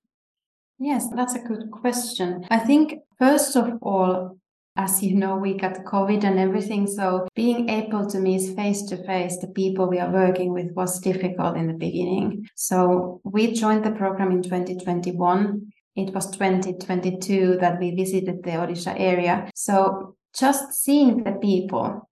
Yes, 0.77 1.10
that's 1.15 1.36
a 1.36 1.39
good 1.39 1.70
question. 1.72 2.46
I 2.50 2.60
think, 2.60 2.96
first 3.20 3.55
of 3.55 3.77
all, 3.81 4.38
as 4.75 5.03
you 5.03 5.15
know, 5.15 5.35
we 5.35 5.57
got 5.57 5.83
COVID 5.85 6.23
and 6.23 6.39
everything. 6.39 6.87
So 6.87 7.27
being 7.35 7.69
able 7.69 8.05
to 8.07 8.19
meet 8.19 8.55
face 8.55 8.83
to 8.83 9.03
face 9.05 9.37
the 9.39 9.47
people 9.47 9.87
we 9.87 9.99
are 9.99 10.11
working 10.11 10.53
with 10.53 10.71
was 10.73 10.99
difficult 10.99 11.57
in 11.57 11.67
the 11.67 11.73
beginning. 11.73 12.47
So 12.55 13.21
we 13.23 13.53
joined 13.53 13.83
the 13.83 13.91
program 13.91 14.31
in 14.31 14.41
2021. 14.41 15.71
It 15.95 16.13
was 16.13 16.31
2022 16.31 17.57
that 17.59 17.79
we 17.79 17.95
visited 17.95 18.43
the 18.43 18.51
Odisha 18.51 18.97
area. 18.97 19.49
So 19.55 20.15
just 20.33 20.73
seeing 20.73 21.23
the 21.23 21.33
people 21.33 22.09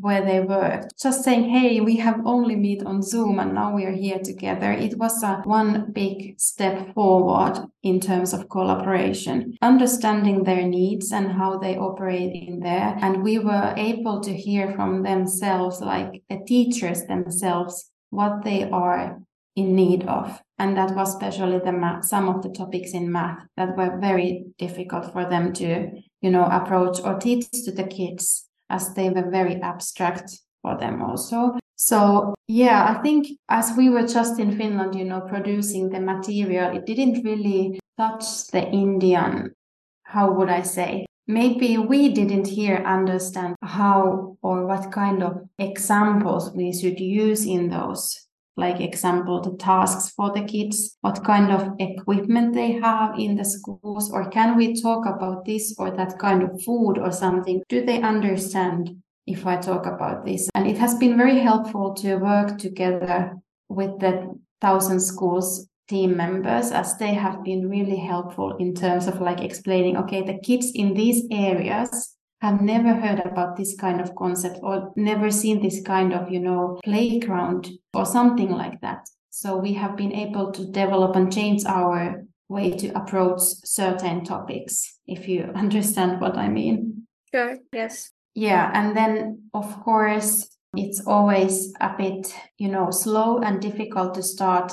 where 0.00 0.24
they 0.24 0.40
were 0.40 0.82
just 1.00 1.24
saying 1.24 1.48
hey 1.48 1.80
we 1.80 1.96
have 1.96 2.20
only 2.24 2.56
meet 2.56 2.82
on 2.84 3.02
zoom 3.02 3.38
and 3.38 3.54
now 3.54 3.74
we 3.74 3.84
are 3.84 3.92
here 3.92 4.18
together. 4.18 4.72
It 4.72 4.98
was 4.98 5.22
a 5.22 5.42
one 5.44 5.92
big 5.92 6.38
step 6.38 6.94
forward 6.94 7.68
in 7.82 8.00
terms 8.00 8.32
of 8.32 8.48
collaboration 8.48 9.56
understanding 9.62 10.44
their 10.44 10.64
needs 10.66 11.12
and 11.12 11.32
how 11.32 11.58
they 11.58 11.76
operate 11.76 12.32
in 12.32 12.60
there. 12.60 12.96
And 13.00 13.22
we 13.22 13.38
were 13.38 13.74
able 13.76 14.20
to 14.20 14.32
hear 14.32 14.72
from 14.74 15.02
themselves 15.02 15.80
like 15.80 16.22
the 16.28 16.40
teachers 16.46 17.04
themselves 17.04 17.90
what 18.10 18.44
they 18.44 18.68
are 18.70 19.20
in 19.56 19.74
need 19.74 20.04
of. 20.04 20.40
And 20.58 20.76
that 20.76 20.94
was 20.94 21.14
especially 21.14 21.58
the 21.58 21.72
math 21.72 22.04
some 22.04 22.28
of 22.28 22.42
the 22.42 22.50
topics 22.50 22.92
in 22.92 23.10
math 23.10 23.40
that 23.56 23.76
were 23.76 23.98
very 24.00 24.46
difficult 24.58 25.12
for 25.12 25.28
them 25.28 25.52
to 25.54 25.90
you 26.20 26.30
know 26.30 26.44
approach 26.46 27.00
or 27.00 27.18
teach 27.18 27.46
to 27.64 27.72
the 27.72 27.84
kids 27.84 28.47
as 28.70 28.94
they 28.94 29.10
were 29.10 29.30
very 29.30 29.60
abstract 29.62 30.38
for 30.62 30.76
them 30.78 31.02
also. 31.02 31.58
So 31.76 32.34
yeah, 32.48 32.96
I 32.96 33.02
think 33.02 33.28
as 33.48 33.72
we 33.76 33.88
were 33.88 34.06
just 34.06 34.38
in 34.40 34.56
Finland, 34.56 34.94
you 34.94 35.04
know, 35.04 35.20
producing 35.20 35.90
the 35.90 36.00
material, 36.00 36.76
it 36.76 36.86
didn't 36.86 37.24
really 37.24 37.78
touch 37.96 38.48
the 38.48 38.68
Indian, 38.68 39.54
how 40.02 40.32
would 40.32 40.48
I 40.48 40.62
say? 40.62 41.06
Maybe 41.26 41.76
we 41.76 42.08
didn't 42.08 42.46
here 42.46 42.82
understand 42.86 43.54
how 43.62 44.38
or 44.42 44.66
what 44.66 44.90
kind 44.90 45.22
of 45.22 45.46
examples 45.58 46.52
we 46.54 46.72
should 46.72 46.98
use 46.98 47.44
in 47.46 47.68
those 47.68 48.27
like 48.58 48.80
example 48.80 49.40
the 49.40 49.56
tasks 49.56 50.10
for 50.10 50.32
the 50.32 50.42
kids 50.42 50.98
what 51.00 51.24
kind 51.24 51.50
of 51.52 51.72
equipment 51.78 52.52
they 52.52 52.72
have 52.72 53.18
in 53.18 53.36
the 53.36 53.44
schools 53.44 54.10
or 54.10 54.28
can 54.30 54.56
we 54.56 54.80
talk 54.80 55.06
about 55.06 55.44
this 55.44 55.74
or 55.78 55.90
that 55.92 56.18
kind 56.18 56.42
of 56.42 56.62
food 56.62 56.98
or 56.98 57.12
something? 57.12 57.62
Do 57.68 57.84
they 57.86 58.02
understand 58.02 58.96
if 59.26 59.46
i 59.46 59.56
talk 59.56 59.86
about 59.86 60.24
this? 60.24 60.50
And 60.54 60.66
it 60.66 60.76
has 60.78 60.96
been 60.96 61.16
very 61.16 61.38
helpful 61.38 61.94
to 61.94 62.16
work 62.16 62.58
together 62.58 63.36
with 63.68 64.00
the 64.00 64.34
thousand 64.60 65.00
schools 65.00 65.68
team 65.88 66.16
members 66.16 66.70
as 66.70 66.98
they 66.98 67.14
have 67.14 67.42
been 67.44 67.68
really 67.68 67.96
helpful 67.96 68.56
in 68.58 68.74
terms 68.74 69.06
of 69.06 69.20
like 69.20 69.40
explaining 69.40 69.96
okay 69.96 70.22
the 70.22 70.38
kids 70.40 70.70
in 70.74 70.92
these 70.92 71.24
areas 71.30 72.17
have 72.40 72.60
never 72.60 72.94
heard 72.94 73.20
about 73.20 73.56
this 73.56 73.76
kind 73.76 74.00
of 74.00 74.14
concept 74.14 74.60
or 74.62 74.92
never 74.96 75.30
seen 75.30 75.62
this 75.62 75.82
kind 75.82 76.12
of, 76.12 76.30
you 76.30 76.40
know, 76.40 76.78
playground 76.84 77.68
or 77.94 78.06
something 78.06 78.50
like 78.50 78.80
that. 78.80 79.08
So 79.30 79.56
we 79.56 79.72
have 79.74 79.96
been 79.96 80.12
able 80.12 80.52
to 80.52 80.64
develop 80.70 81.16
and 81.16 81.32
change 81.32 81.64
our 81.64 82.24
way 82.48 82.70
to 82.70 82.88
approach 82.96 83.40
certain 83.64 84.24
topics, 84.24 84.98
if 85.06 85.28
you 85.28 85.42
understand 85.54 86.20
what 86.20 86.36
I 86.36 86.48
mean. 86.48 87.06
Sure, 87.34 87.56
yes. 87.72 88.10
Yeah, 88.34 88.70
and 88.72 88.96
then 88.96 89.50
of 89.52 89.80
course, 89.82 90.48
it's 90.74 91.04
always 91.06 91.72
a 91.80 91.94
bit, 91.96 92.32
you 92.58 92.68
know, 92.68 92.90
slow 92.90 93.38
and 93.38 93.60
difficult 93.60 94.14
to 94.14 94.22
start 94.22 94.72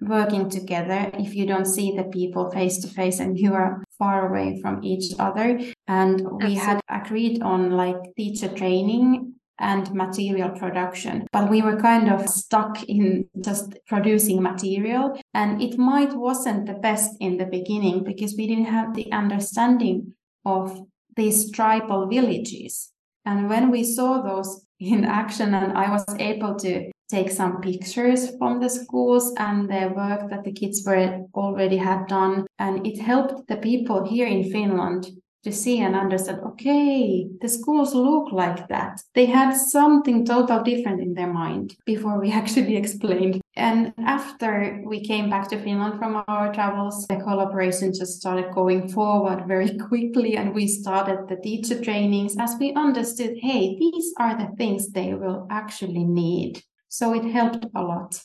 working 0.00 0.48
together. 0.48 1.10
If 1.14 1.34
you 1.34 1.46
don't 1.46 1.66
see 1.66 1.94
the 1.96 2.04
people 2.04 2.50
face 2.50 2.78
to 2.78 2.88
face 2.88 3.20
and 3.20 3.38
you 3.38 3.54
are 3.54 3.84
far 3.98 4.28
away 4.28 4.60
from 4.60 4.82
each 4.82 5.12
other. 5.18 5.60
And 5.86 6.20
we 6.20 6.54
Absolutely. 6.54 6.54
had 6.54 6.80
agreed 6.88 7.42
on 7.42 7.70
like 7.72 7.96
teacher 8.16 8.48
training 8.48 9.34
and 9.58 9.92
material 9.94 10.50
production. 10.50 11.26
But 11.32 11.50
we 11.50 11.60
were 11.60 11.76
kind 11.76 12.10
of 12.10 12.28
stuck 12.28 12.82
in 12.84 13.28
just 13.44 13.78
producing 13.86 14.42
material. 14.42 15.20
And 15.34 15.62
it 15.62 15.78
might 15.78 16.14
wasn't 16.14 16.66
the 16.66 16.74
best 16.74 17.16
in 17.20 17.36
the 17.36 17.46
beginning 17.46 18.04
because 18.04 18.34
we 18.36 18.46
didn't 18.46 18.72
have 18.72 18.94
the 18.94 19.12
understanding 19.12 20.14
of 20.44 20.80
these 21.16 21.50
tribal 21.50 22.06
villages 22.06 22.92
and 23.24 23.48
when 23.48 23.70
we 23.70 23.84
saw 23.84 24.20
those 24.20 24.64
in 24.78 25.04
action 25.04 25.54
and 25.54 25.76
i 25.76 25.90
was 25.90 26.04
able 26.18 26.54
to 26.54 26.90
take 27.10 27.30
some 27.30 27.60
pictures 27.60 28.36
from 28.38 28.60
the 28.60 28.70
schools 28.70 29.34
and 29.38 29.68
the 29.68 29.92
work 29.96 30.30
that 30.30 30.44
the 30.44 30.52
kids 30.52 30.82
were 30.86 31.20
already 31.34 31.76
had 31.76 32.06
done 32.06 32.46
and 32.58 32.86
it 32.86 32.98
helped 33.00 33.46
the 33.48 33.56
people 33.56 34.06
here 34.06 34.26
in 34.26 34.50
finland 34.50 35.10
to 35.44 35.52
see 35.52 35.80
and 35.80 35.96
understand 35.96 36.40
okay 36.44 37.28
the 37.40 37.48
schools 37.48 37.94
look 37.94 38.32
like 38.32 38.68
that. 38.68 39.00
They 39.14 39.26
had 39.26 39.52
something 39.52 40.24
total 40.24 40.62
different 40.62 41.00
in 41.00 41.14
their 41.14 41.32
mind 41.32 41.76
before 41.86 42.20
we 42.20 42.30
actually 42.40 42.76
explained. 42.76 43.40
And 43.56 43.92
after 43.98 44.82
we 44.86 45.04
came 45.04 45.28
back 45.28 45.48
to 45.48 45.58
finland 45.62 45.98
from 45.98 46.22
our 46.28 46.52
travels 46.54 47.06
the 47.08 47.16
collaboration 47.16 47.92
just 47.92 48.20
started 48.20 48.54
going 48.54 48.88
forward 48.88 49.46
very 49.46 49.76
quickly 49.88 50.36
and 50.36 50.54
we 50.54 50.66
started 50.66 51.28
the 51.28 51.36
teacher 51.36 51.82
trainings 51.82 52.36
as 52.38 52.56
we 52.60 52.72
understood 52.74 53.36
hey 53.40 53.76
these 53.78 54.14
are 54.18 54.36
the 54.38 54.54
things 54.56 54.90
they 54.90 55.14
will 55.14 55.46
actually 55.50 56.04
need. 56.04 56.62
So 56.88 57.14
it 57.14 57.24
helped 57.24 57.66
a 57.74 57.82
lot. 57.82 58.20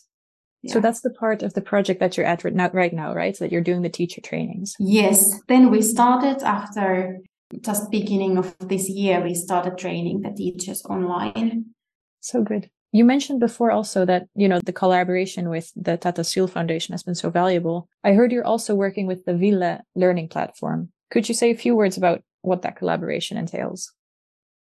Yeah. 0.65 0.73
So 0.73 0.79
that's 0.79 1.01
the 1.01 1.11
part 1.11 1.43
of 1.43 1.53
the 1.53 1.61
project 1.61 1.99
that 1.99 2.17
you're 2.17 2.25
at 2.25 2.43
right 2.43 2.53
now, 2.53 2.71
right? 2.73 2.91
now, 2.91 3.13
right? 3.13 3.37
So 3.37 3.45
that 3.45 3.51
you're 3.51 3.61
doing 3.61 3.83
the 3.83 3.89
teacher 3.89 4.19
trainings. 4.19 4.75
Yes. 4.79 5.39
Then 5.47 5.69
we 5.69 5.81
started 5.83 6.41
after 6.41 7.19
just 7.61 7.91
beginning 7.91 8.37
of 8.37 8.55
this 8.59 8.89
year, 8.89 9.21
we 9.21 9.35
started 9.35 9.77
training 9.77 10.21
the 10.21 10.31
teachers 10.31 10.83
online. 10.85 11.65
So 12.21 12.41
good. 12.41 12.69
You 12.91 13.05
mentioned 13.05 13.39
before 13.39 13.71
also 13.71 14.05
that, 14.05 14.27
you 14.35 14.47
know, 14.47 14.59
the 14.59 14.73
collaboration 14.73 15.49
with 15.49 15.71
the 15.75 15.97
Tata 15.97 16.23
Steel 16.23 16.47
Foundation 16.47 16.93
has 16.93 17.03
been 17.03 17.13
so 17.13 17.29
valuable. 17.29 17.87
I 18.03 18.13
heard 18.13 18.31
you're 18.31 18.45
also 18.45 18.73
working 18.73 19.05
with 19.05 19.25
the 19.25 19.35
Ville 19.35 19.79
learning 19.95 20.29
platform. 20.29 20.89
Could 21.11 21.29
you 21.29 21.35
say 21.35 21.51
a 21.51 21.57
few 21.57 21.75
words 21.75 21.97
about 21.97 22.23
what 22.41 22.63
that 22.63 22.77
collaboration 22.77 23.37
entails? 23.37 23.91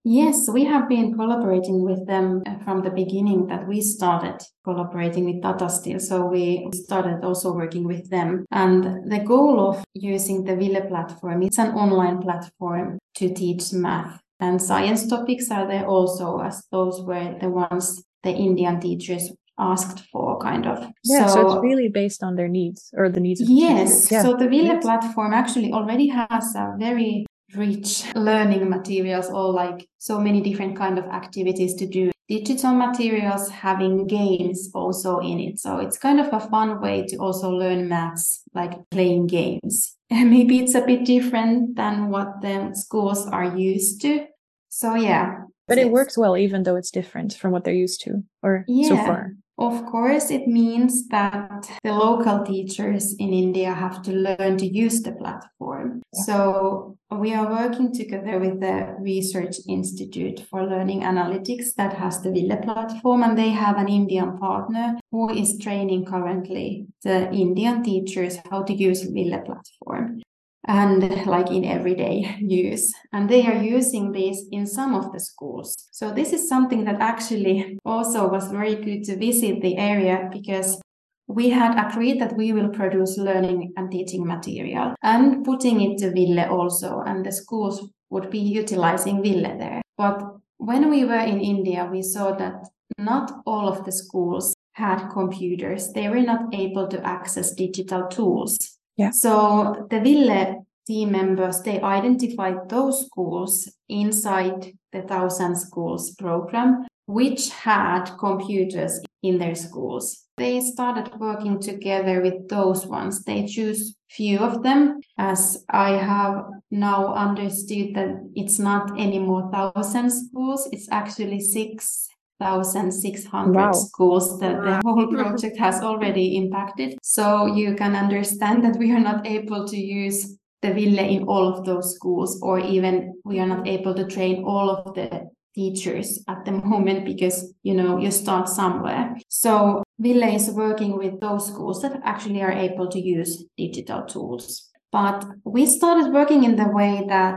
Yes, 0.07 0.49
we 0.51 0.65
have 0.65 0.87
been 0.87 1.15
collaborating 1.15 1.83
with 1.83 2.07
them 2.07 2.43
uh, 2.47 2.59
from 2.59 2.83
the 2.83 2.91
beginning 2.91 3.47
that 3.47 3.67
we 3.67 3.81
started 3.81 4.39
collaborating 4.63 5.25
with 5.25 5.43
Tata 5.43 5.71
Steel. 5.71 5.99
So 5.99 6.27
we 6.27 6.69
started 6.75 7.25
also 7.25 7.55
working 7.55 7.85
with 7.85 8.11
them. 8.11 8.45
And 8.51 9.11
the 9.11 9.21
goal 9.21 9.67
of 9.67 9.83
using 9.95 10.45
the 10.45 10.57
Ville 10.57 10.87
platform, 10.89 11.43
it's 11.43 11.59
an 11.59 11.73
online 11.75 12.21
platform 12.21 12.99
to 13.15 13.33
teach 13.33 13.73
math 13.73 14.21
and 14.41 14.61
science 14.61 15.07
topics 15.07 15.51
are 15.51 15.67
there 15.67 15.87
also 15.87 16.41
as 16.41 16.65
those 16.71 17.01
were 17.03 17.37
the 17.41 17.49
ones 17.49 18.05
the 18.23 18.31
Indian 18.31 18.81
teachers 18.81 19.33
asked 19.59 20.01
for 20.11 20.39
kind 20.41 20.67
of 20.67 20.91
yeah 21.05 21.27
so, 21.27 21.35
so 21.35 21.47
it's 21.47 21.63
really 21.63 21.89
based 21.89 22.23
on 22.23 22.35
their 22.35 22.49
needs 22.49 22.91
or 22.95 23.09
the 23.09 23.21
needs 23.21 23.41
of 23.41 23.49
yes 23.49 24.11
yeah. 24.11 24.23
so 24.23 24.35
the 24.35 24.49
Ville 24.49 24.65
yes. 24.65 24.83
platform 24.83 25.33
actually 25.33 25.73
already 25.73 26.09
has 26.09 26.55
a 26.57 26.75
very 26.79 27.25
rich 27.57 28.05
learning 28.15 28.69
materials 28.69 29.29
or 29.31 29.53
like 29.53 29.89
so 29.99 30.21
many 30.21 30.41
different 30.41 30.77
kind 30.77 30.99
of 30.99 31.05
activities 31.07 31.75
to 31.75 31.87
do. 31.87 32.11
Digital 32.29 32.73
materials 32.73 33.51
having 33.51 34.07
games 34.07 34.71
also 34.75 35.19
in 35.19 35.39
it. 35.41 35.61
So 35.61 35.79
it's 35.79 35.99
kind 35.99 36.21
of 36.21 36.33
a 36.33 36.41
fun 36.41 36.81
way 36.81 37.05
to 37.09 37.17
also 37.19 37.51
learn 37.51 37.89
maths 37.89 38.43
like 38.55 38.73
playing 38.91 39.27
games. 39.27 39.97
And 40.11 40.31
maybe 40.31 40.61
it's 40.61 40.77
a 40.77 40.87
bit 40.87 41.05
different 41.05 41.75
than 41.75 42.09
what 42.09 42.41
the 42.41 42.71
schools 42.75 43.27
are 43.27 43.57
used 43.57 44.01
to. 44.03 44.27
So 44.69 44.95
yeah. 44.95 45.39
But 45.67 45.79
it 45.79 45.91
works 45.91 46.17
well 46.17 46.37
even 46.37 46.63
though 46.63 46.77
it's 46.77 46.91
different 46.91 47.35
from 47.35 47.51
what 47.51 47.65
they're 47.65 47.75
used 47.75 48.03
to 48.03 48.23
or 48.43 48.65
yeah. 48.69 48.89
so 48.89 48.97
far 48.97 49.33
of 49.57 49.87
course, 49.87 50.31
it 50.31 50.49
means 50.49 51.07
that 51.09 51.71
the 51.85 51.93
local 51.93 52.45
teachers 52.45 53.15
in 53.15 53.33
India 53.33 53.73
have 53.73 54.03
to 54.03 54.13
learn 54.13 54.57
to 54.59 54.67
use 54.67 55.03
the 55.03 55.13
platform. 55.13 56.03
So 56.13 56.97
we 57.11 57.35
are 57.35 57.49
working 57.49 57.93
together 57.93 58.41
with 58.41 58.61
the 58.61 58.97
Research 58.99 59.57
Institute 59.69 60.41
for 60.51 60.67
Learning 60.67 61.03
Analytics 61.03 61.75
that 61.77 61.93
has 61.93 62.21
the 62.21 62.33
Ville 62.33 62.57
platform, 62.57 63.23
and 63.23 63.39
they 63.39 63.51
have 63.51 63.79
an 63.79 63.89
Indian 63.89 64.37
partner 64.39 64.99
who 65.13 65.31
is 65.31 65.59
training 65.59 66.05
currently 66.05 66.87
the 67.05 67.31
Indian 67.31 67.83
teachers 67.83 68.39
how 68.51 68.63
to 68.63 68.73
use 68.73 69.03
Ville 69.03 69.41
platform 69.41 70.21
and 70.67 71.27
like 71.27 71.51
in 71.51 71.65
everyday 71.65 72.37
use. 72.41 72.93
And 73.13 73.29
they 73.29 73.47
are 73.47 73.63
using 73.63 74.13
this 74.13 74.45
in 74.51 74.67
some 74.67 74.95
of 74.95 75.13
the 75.13 75.21
schools. 75.21 75.89
So 75.93 76.11
this 76.11 76.33
is 76.33 76.49
something 76.49 76.85
that 76.85 77.01
actually 77.01 77.79
also 77.85 78.29
was 78.29 78.51
very 78.51 78.77
good 78.77 79.05
to 79.05 79.17
visit 79.17 79.61
the 79.63 79.77
area 79.77 80.29
because 80.33 80.81
we 81.27 81.51
had 81.51 81.79
agreed 81.79 82.21
that 82.21 82.37
we 82.37 82.53
will 82.53 82.69
produce 82.69 83.17
learning 83.17 83.73
and 83.77 83.91
teaching 83.91 84.27
material 84.27 84.95
and 85.03 85.45
putting 85.45 85.81
it 85.81 85.99
to 85.99 86.11
Ville 86.11 86.51
also, 86.51 87.01
and 87.07 87.25
the 87.25 87.33
schools 87.33 87.89
would 88.11 88.31
be 88.31 88.39
utilizing 88.39 89.23
Ville 89.23 89.59
there. 89.59 89.81
But 89.97 90.23
when 90.59 90.91
we 90.91 91.05
were 91.05 91.25
in 91.25 91.41
India, 91.41 91.89
we 91.91 92.03
saw 92.03 92.35
that 92.37 92.69
not 92.99 93.33
all 93.47 93.69
of 93.69 93.85
the 93.85 93.93
schools 93.93 94.55
had 94.73 95.09
computers. 95.09 95.93
They 95.93 96.09
were 96.09 96.21
not 96.21 96.55
able 96.55 96.89
to 96.89 97.07
access 97.07 97.55
digital 97.55 98.07
tools. 98.09 98.74
Yeah. 98.97 99.11
So 99.11 99.87
the 99.91 100.01
Ville 100.01 100.67
team 100.87 101.13
members, 101.13 101.63
they 101.63 101.81
identified 101.81 102.69
those 102.69 103.07
schools 103.07 103.71
inside 103.89 104.73
the 104.93 105.03
Thousand 105.03 105.57
Schools 105.57 106.15
program, 106.15 106.87
which 107.07 107.51
had 107.51 108.05
computers 108.19 109.01
in 109.23 109.39
their 109.39 109.55
schools. 109.55 110.25
They 110.37 110.61
started 110.61 111.19
working 111.19 111.61
together 111.61 112.21
with 112.21 112.49
those 112.49 112.87
ones. 112.87 113.23
They 113.23 113.47
choose 113.47 113.97
few 114.11 114.39
of 114.39 114.63
them 114.63 115.01
as 115.17 115.65
I 115.71 115.93
have 115.93 116.45
now 116.71 117.15
understood 117.15 117.95
that 117.95 118.31
it's 118.35 118.59
not 118.59 118.99
anymore 118.99 119.51
thousand 119.53 120.11
schools. 120.11 120.69
It's 120.73 120.89
actually 120.91 121.41
six 121.41 122.09
1,600 122.45 123.55
wow. 123.55 123.73
schools 123.73 124.39
that 124.41 124.63
the 124.63 124.81
whole 124.85 125.07
project 125.13 125.57
has 125.59 125.81
already 125.81 126.37
impacted. 126.37 126.99
So 127.03 127.47
you 127.47 127.75
can 127.75 127.97
understand 127.97 128.65
that 128.65 128.77
we 128.77 128.93
are 128.93 129.01
not 129.01 129.27
able 129.27 129.67
to 129.67 129.77
use 129.77 130.39
the 130.63 130.73
Ville 130.73 130.99
in 130.99 131.25
all 131.25 131.53
of 131.53 131.65
those 131.65 131.95
schools, 131.95 132.41
or 132.43 132.59
even 132.59 133.21
we 133.25 133.39
are 133.39 133.47
not 133.47 133.69
able 133.69 133.95
to 133.95 134.07
train 134.07 134.45
all 134.45 134.71
of 134.71 134.95
the 134.95 135.29
teachers 135.55 136.25
at 136.27 136.45
the 136.45 136.53
moment 136.73 137.05
because 137.05 137.55
you 137.63 137.75
know 137.75 137.99
you 137.99 138.11
start 138.11 138.49
somewhere. 138.49 139.15
So 139.29 139.83
Ville 139.99 140.35
is 140.35 140.51
working 140.51 140.97
with 140.97 141.21
those 141.21 141.47
schools 141.47 141.83
that 141.83 142.01
actually 142.03 142.43
are 142.43 142.53
able 142.53 142.89
to 142.89 143.01
use 143.01 143.45
digital 143.57 144.03
tools. 144.05 144.71
But 144.91 145.25
we 145.45 145.67
started 145.67 146.13
working 146.13 146.45
in 146.45 146.57
the 146.57 146.69
way 146.69 147.05
that 147.09 147.37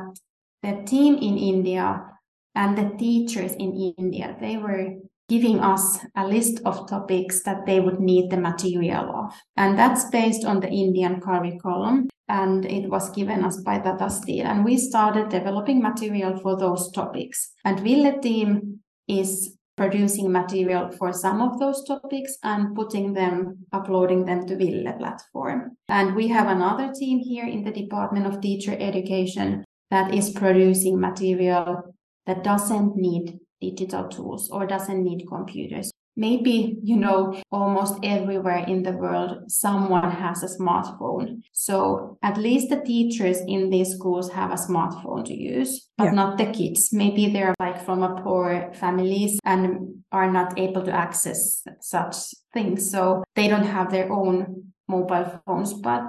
the 0.63 0.83
team 0.85 1.15
in 1.15 1.37
India 1.37 2.03
and 2.57 2.75
the 2.75 2.97
teachers 2.97 3.53
in 3.53 3.93
India, 3.97 4.35
they 4.41 4.57
were 4.57 4.95
giving 5.29 5.59
us 5.59 5.99
a 6.15 6.25
list 6.25 6.59
of 6.65 6.89
topics 6.89 7.43
that 7.43 7.67
they 7.67 7.79
would 7.79 7.99
need 7.99 8.31
the 8.31 8.37
material 8.37 9.11
of. 9.15 9.33
And 9.55 9.77
that's 9.77 10.09
based 10.09 10.43
on 10.43 10.59
the 10.59 10.69
Indian 10.69 11.21
curriculum. 11.21 12.09
And 12.27 12.65
it 12.65 12.89
was 12.89 13.11
given 13.11 13.45
us 13.45 13.61
by 13.61 13.77
Tata 13.77 14.09
Steel. 14.09 14.47
And 14.47 14.65
we 14.65 14.77
started 14.77 15.29
developing 15.29 15.81
material 15.81 16.37
for 16.37 16.57
those 16.57 16.91
topics. 16.91 17.51
And 17.63 17.79
Ville 17.79 18.19
team 18.19 18.79
is 19.07 19.55
producing 19.77 20.31
material 20.31 20.89
for 20.97 21.13
some 21.13 21.41
of 21.41 21.59
those 21.59 21.83
topics 21.83 22.37
and 22.41 22.75
putting 22.75 23.13
them, 23.13 23.67
uploading 23.71 24.25
them 24.25 24.47
to 24.47 24.57
Ville 24.57 24.91
platform. 24.97 25.77
And 25.89 26.15
we 26.15 26.27
have 26.29 26.47
another 26.47 26.91
team 26.91 27.19
here 27.19 27.45
in 27.45 27.63
the 27.63 27.71
Department 27.71 28.25
of 28.25 28.41
Teacher 28.41 28.75
Education 28.79 29.63
that 29.91 30.13
is 30.13 30.31
producing 30.31 30.99
material 30.99 31.93
that 32.27 32.43
doesn't 32.43 32.96
need 32.96 33.39
digital 33.60 34.07
tools 34.07 34.50
or 34.51 34.67
doesn't 34.67 35.03
need 35.03 35.25
computers. 35.27 35.91
Maybe, 36.19 36.79
you 36.81 36.96
know, 36.96 37.39
almost 37.51 38.00
everywhere 38.03 38.65
in 38.67 38.81
the 38.81 38.93
world, 38.93 39.51
someone 39.51 40.10
has 40.10 40.41
a 40.41 40.60
smartphone. 40.60 41.41
So 41.53 42.17
at 42.24 42.38
least 42.38 42.69
the 42.69 42.81
teachers 42.81 43.39
in 43.48 43.69
these 43.69 43.93
schools 43.93 44.31
have 44.31 44.51
a 44.51 44.55
smartphone 44.55 45.25
to 45.25 45.36
use, 45.36 45.88
but 45.96 46.05
yeah. 46.05 46.12
not 46.12 46.39
the 46.39 46.48
kids. 46.48 46.89
Maybe 46.91 47.31
they're 47.31 47.53
like 47.60 47.86
from 47.86 48.01
a 48.01 48.19
poor 48.24 48.72
families 48.74 49.39
and 49.46 50.03
are 50.12 50.31
not 50.31 50.57
able 50.57 50.84
to 50.86 50.91
access 50.91 51.63
such 51.81 52.15
things. 52.51 52.89
So 52.89 53.24
they 53.36 53.48
don't 53.48 53.65
have 53.65 53.91
their 53.91 54.12
own 54.12 54.74
mobile 54.88 55.41
phones, 55.46 55.74
but 55.74 56.01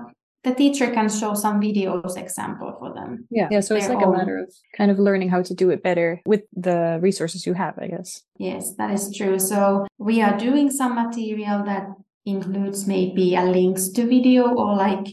the 0.48 0.54
teacher 0.54 0.90
can 0.90 1.08
show 1.08 1.34
some 1.34 1.60
videos 1.60 2.16
example 2.16 2.74
for 2.78 2.92
them. 2.94 3.26
Yeah. 3.30 3.48
Yeah. 3.50 3.60
So 3.60 3.76
it's 3.76 3.88
like 3.88 3.98
own. 3.98 4.14
a 4.14 4.18
matter 4.18 4.38
of 4.38 4.52
kind 4.76 4.90
of 4.90 4.98
learning 4.98 5.28
how 5.28 5.42
to 5.42 5.54
do 5.54 5.70
it 5.70 5.82
better 5.82 6.20
with 6.24 6.42
the 6.54 6.98
resources 7.02 7.46
you 7.46 7.54
have, 7.54 7.78
I 7.78 7.88
guess. 7.88 8.22
Yes, 8.38 8.74
that 8.76 8.90
is 8.90 9.14
true. 9.16 9.38
So 9.38 9.86
we 9.98 10.22
are 10.22 10.36
doing 10.36 10.70
some 10.70 10.94
material 10.94 11.64
that 11.64 11.86
includes 12.24 12.86
maybe 12.86 13.34
a 13.34 13.42
links 13.42 13.88
to 13.90 14.06
video 14.06 14.48
or 14.48 14.76
like 14.76 15.06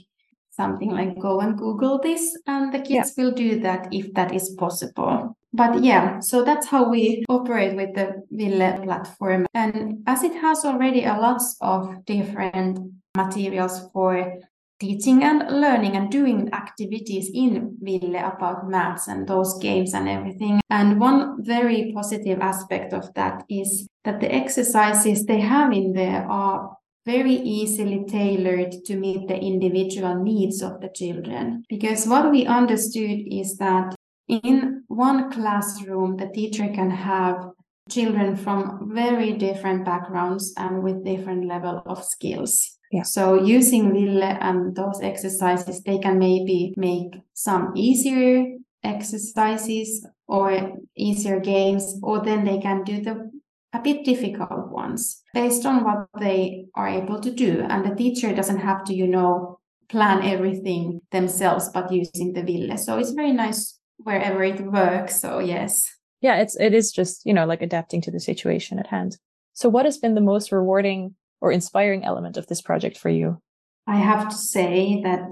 something 0.52 0.92
like 0.92 1.20
go 1.20 1.42
and 1.42 1.58
Google 1.58 2.00
this 2.00 2.38
and 2.48 2.74
the 2.74 2.80
kids 2.80 3.14
yeah. 3.18 3.24
will 3.24 3.32
do 3.32 3.60
that 3.60 3.88
if 3.92 4.14
that 4.14 4.34
is 4.34 4.50
possible. 4.58 5.38
But 5.54 5.84
yeah, 5.84 6.20
so 6.20 6.44
that's 6.44 6.68
how 6.68 6.90
we 6.90 7.24
operate 7.30 7.78
with 7.78 7.96
the 7.96 8.24
Ville 8.30 8.84
platform. 8.84 9.48
And 9.54 10.04
as 10.06 10.24
it 10.24 10.34
has 10.36 10.66
already 10.66 11.06
a 11.06 11.14
lots 11.14 11.56
of 11.62 12.04
different 12.06 12.80
materials 13.16 13.90
for 13.94 14.40
teaching 14.80 15.24
and 15.24 15.62
learning 15.62 15.96
and 15.96 16.12
doing 16.12 16.54
activities 16.54 17.30
in 17.34 17.78
Ville 17.82 18.16
about 18.16 18.70
maths 18.70 19.08
and 19.08 19.28
those 19.28 19.58
games 19.60 19.94
and 19.94 20.08
everything. 20.10 20.60
And 20.70 21.00
one 21.00 21.44
very 21.44 21.92
positive 21.94 22.40
aspect 22.40 22.94
of 22.94 23.14
that 23.14 23.44
is 23.50 23.88
that 24.04 24.20
the 24.20 24.34
exercises 24.34 25.26
they 25.26 25.40
have 25.40 25.72
in 25.72 25.94
there 25.94 26.26
are 26.30 26.76
very 27.06 27.36
easily 27.36 28.04
tailored 28.06 28.72
to 28.86 28.96
meet 28.96 29.28
the 29.28 29.38
individual 29.38 30.16
needs 30.16 30.62
of 30.62 30.82
the 30.82 30.90
children. 30.90 31.64
Because 31.70 32.08
what 32.08 32.32
we 32.32 32.46
understood 32.46 33.22
is 33.28 33.58
that 33.58 33.96
in 34.28 34.84
one 34.88 35.32
classroom, 35.32 36.18
the 36.18 36.28
teacher 36.30 36.68
can 36.74 36.90
have 36.90 37.52
children 37.90 38.36
from 38.36 38.92
very 38.92 39.34
different 39.34 39.86
backgrounds 39.86 40.54
and 40.58 40.82
with 40.82 41.06
different 41.06 41.46
level 41.46 41.84
of 41.86 42.04
skills. 42.04 42.75
Yeah. 42.96 43.04
So 43.04 43.44
using 43.44 43.92
Ville 43.92 44.24
and 44.24 44.42
um, 44.42 44.74
those 44.74 45.02
exercises, 45.02 45.84
they 45.84 45.98
can 45.98 46.18
maybe 46.18 46.74
make 46.78 47.14
some 47.34 47.74
easier 47.76 48.56
exercises 48.86 50.08
or 50.28 50.78
easier 50.96 51.42
games, 51.42 52.00
or 52.02 52.24
then 52.24 52.46
they 52.46 52.58
can 52.58 52.86
do 52.86 53.04
the 53.04 53.30
a 53.74 53.82
bit 53.82 54.06
difficult 54.06 54.72
ones 54.72 55.22
based 55.34 55.66
on 55.66 55.84
what 55.84 56.08
they 56.22 56.68
are 56.74 56.88
able 56.88 57.20
to 57.20 57.32
do. 57.32 57.66
And 57.70 57.84
the 57.84 57.94
teacher 57.94 58.34
doesn't 58.34 58.60
have 58.60 58.86
to, 58.86 58.94
you 58.94 59.08
know, 59.08 59.60
plan 59.90 60.24
everything 60.24 61.02
themselves, 61.12 61.68
but 61.74 61.92
using 61.92 62.32
the 62.32 62.44
Ville. 62.44 62.78
So 62.78 62.98
it's 62.98 63.12
very 63.12 63.34
nice 63.34 63.78
wherever 63.98 64.42
it 64.42 64.62
works. 64.62 65.20
So 65.20 65.40
yes. 65.40 65.84
Yeah, 66.22 66.38
it's 66.38 66.56
it 66.56 66.74
is 66.74 66.94
just, 66.94 67.26
you 67.26 67.34
know, 67.34 67.46
like 67.46 67.62
adapting 67.62 68.00
to 68.04 68.12
the 68.12 68.22
situation 68.22 68.80
at 68.80 68.88
hand. 68.88 69.18
So 69.52 69.68
what 69.68 69.84
has 69.84 69.98
been 69.98 70.16
the 70.16 70.22
most 70.22 70.54
rewarding 70.54 71.16
or 71.42 71.52
inspiring 71.52 72.04
element 72.04 72.38
of 72.38 72.48
this 72.48 72.62
project 72.62 72.98
for 72.98 73.10
you? 73.10 73.40
I 73.88 73.98
have 73.98 74.30
to 74.30 74.36
say 74.36 75.02
that 75.04 75.30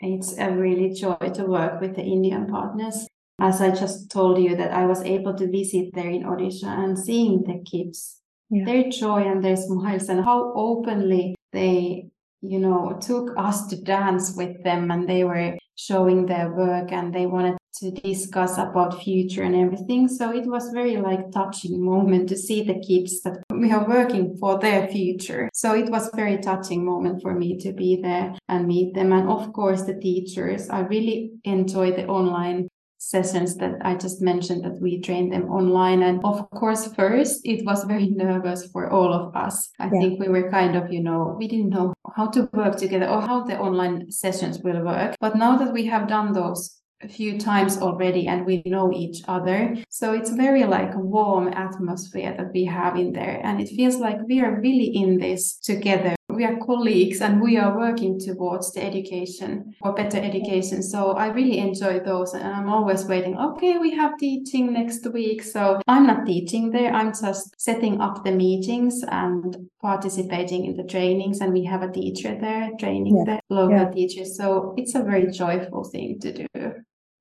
it's 0.00 0.36
a 0.38 0.50
really 0.50 0.92
joy 0.92 1.16
to 1.34 1.44
work 1.44 1.80
with 1.80 1.96
the 1.96 2.02
Indian 2.02 2.46
partners. 2.46 3.06
As 3.40 3.60
I 3.60 3.70
just 3.70 4.10
told 4.10 4.38
you, 4.38 4.56
that 4.56 4.72
I 4.72 4.86
was 4.86 5.02
able 5.02 5.34
to 5.34 5.50
visit 5.50 5.94
there 5.94 6.10
in 6.10 6.24
Odisha 6.24 6.66
and 6.66 6.98
seeing 6.98 7.42
the 7.42 7.62
kids, 7.70 8.20
yeah. 8.50 8.64
their 8.64 8.88
joy 8.90 9.22
and 9.22 9.44
their 9.44 9.56
smiles, 9.56 10.08
and 10.08 10.24
how 10.24 10.52
openly 10.54 11.34
they, 11.52 12.08
you 12.40 12.58
know, 12.58 12.98
took 13.00 13.30
us 13.36 13.66
to 13.68 13.80
dance 13.80 14.34
with 14.36 14.62
them 14.64 14.90
and 14.90 15.08
they 15.08 15.24
were 15.24 15.56
showing 15.76 16.26
their 16.26 16.52
work 16.54 16.92
and 16.92 17.14
they 17.14 17.26
wanted 17.26 17.56
to 17.80 17.90
discuss 17.90 18.58
about 18.58 19.02
future 19.02 19.42
and 19.42 19.54
everything. 19.54 20.08
So 20.08 20.30
it 20.30 20.46
was 20.46 20.70
very 20.72 20.96
like 20.96 21.30
touching 21.32 21.84
moment 21.84 22.28
to 22.30 22.36
see 22.36 22.62
the 22.62 22.80
kids 22.80 23.20
that 23.22 23.42
we 23.50 23.72
are 23.72 23.86
working 23.88 24.36
for 24.38 24.58
their 24.58 24.88
future. 24.88 25.50
So 25.52 25.74
it 25.74 25.90
was 25.90 26.10
very 26.14 26.38
touching 26.38 26.84
moment 26.84 27.22
for 27.22 27.34
me 27.34 27.58
to 27.58 27.72
be 27.72 28.00
there 28.02 28.34
and 28.48 28.66
meet 28.66 28.94
them. 28.94 29.12
And 29.12 29.28
of 29.28 29.52
course 29.52 29.82
the 29.82 29.94
teachers, 29.94 30.68
I 30.70 30.80
really 30.80 31.32
enjoy 31.44 31.92
the 31.92 32.06
online 32.06 32.68
sessions 32.98 33.56
that 33.56 33.74
I 33.82 33.94
just 33.94 34.20
mentioned 34.20 34.64
that 34.64 34.80
we 34.80 35.00
trained 35.00 35.32
them 35.32 35.50
online. 35.50 36.02
And 36.02 36.24
of 36.24 36.48
course, 36.50 36.92
first 36.94 37.40
it 37.44 37.64
was 37.64 37.84
very 37.84 38.08
nervous 38.08 38.66
for 38.72 38.90
all 38.90 39.12
of 39.12 39.36
us. 39.36 39.68
I 39.78 39.84
yeah. 39.84 40.00
think 40.00 40.20
we 40.20 40.28
were 40.28 40.50
kind 40.50 40.76
of, 40.76 40.92
you 40.92 41.02
know, 41.02 41.36
we 41.38 41.46
didn't 41.46 41.70
know 41.70 41.94
how 42.16 42.28
to 42.28 42.48
work 42.52 42.76
together 42.76 43.08
or 43.08 43.20
how 43.20 43.44
the 43.44 43.58
online 43.58 44.10
sessions 44.10 44.58
will 44.64 44.82
work. 44.82 45.14
But 45.20 45.36
now 45.36 45.56
that 45.58 45.72
we 45.72 45.86
have 45.86 46.08
done 46.08 46.32
those 46.32 46.80
a 47.06 47.08
few 47.08 47.38
times 47.38 47.78
already 47.78 48.26
and 48.26 48.44
we 48.44 48.62
know 48.66 48.92
each 48.92 49.22
other. 49.28 49.76
So 49.88 50.12
it's 50.12 50.30
very 50.30 50.64
like 50.64 50.94
a 50.94 50.98
warm 50.98 51.48
atmosphere 51.48 52.34
that 52.36 52.52
we 52.52 52.64
have 52.64 52.96
in 52.96 53.12
there. 53.12 53.40
And 53.42 53.60
it 53.60 53.68
feels 53.68 53.96
like 53.96 54.18
we 54.28 54.40
are 54.40 54.60
really 54.60 54.90
in 55.02 55.18
this 55.18 55.56
together. 55.56 56.14
We 56.28 56.44
are 56.44 56.58
colleagues 56.58 57.20
and 57.22 57.40
we 57.40 57.56
are 57.56 57.78
working 57.78 58.18
towards 58.18 58.72
the 58.72 58.84
education 58.84 59.74
or 59.80 59.94
better 59.94 60.18
education. 60.18 60.82
So 60.82 61.12
I 61.12 61.28
really 61.28 61.58
enjoy 61.58 62.00
those 62.00 62.34
and 62.34 62.44
I'm 62.44 62.68
always 62.68 63.06
waiting. 63.06 63.38
Okay, 63.38 63.78
we 63.78 63.94
have 63.94 64.18
teaching 64.18 64.72
next 64.72 65.06
week. 65.12 65.42
So 65.42 65.80
I'm 65.86 66.06
not 66.06 66.26
teaching 66.26 66.72
there. 66.72 66.92
I'm 66.92 67.12
just 67.12 67.58
setting 67.58 68.00
up 68.00 68.24
the 68.24 68.32
meetings 68.32 69.02
and 69.08 69.68
participating 69.80 70.66
in 70.66 70.76
the 70.76 70.84
trainings. 70.84 71.40
And 71.40 71.52
we 71.52 71.64
have 71.64 71.82
a 71.82 71.90
teacher 71.90 72.36
there 72.38 72.70
training 72.78 73.16
yeah. 73.16 73.38
the 73.48 73.54
local 73.54 73.76
yeah. 73.76 73.90
teachers. 73.90 74.36
So 74.36 74.74
it's 74.76 74.94
a 74.94 75.02
very 75.02 75.30
joyful 75.30 75.84
thing 75.84 76.18
to 76.20 76.32
do. 76.32 76.46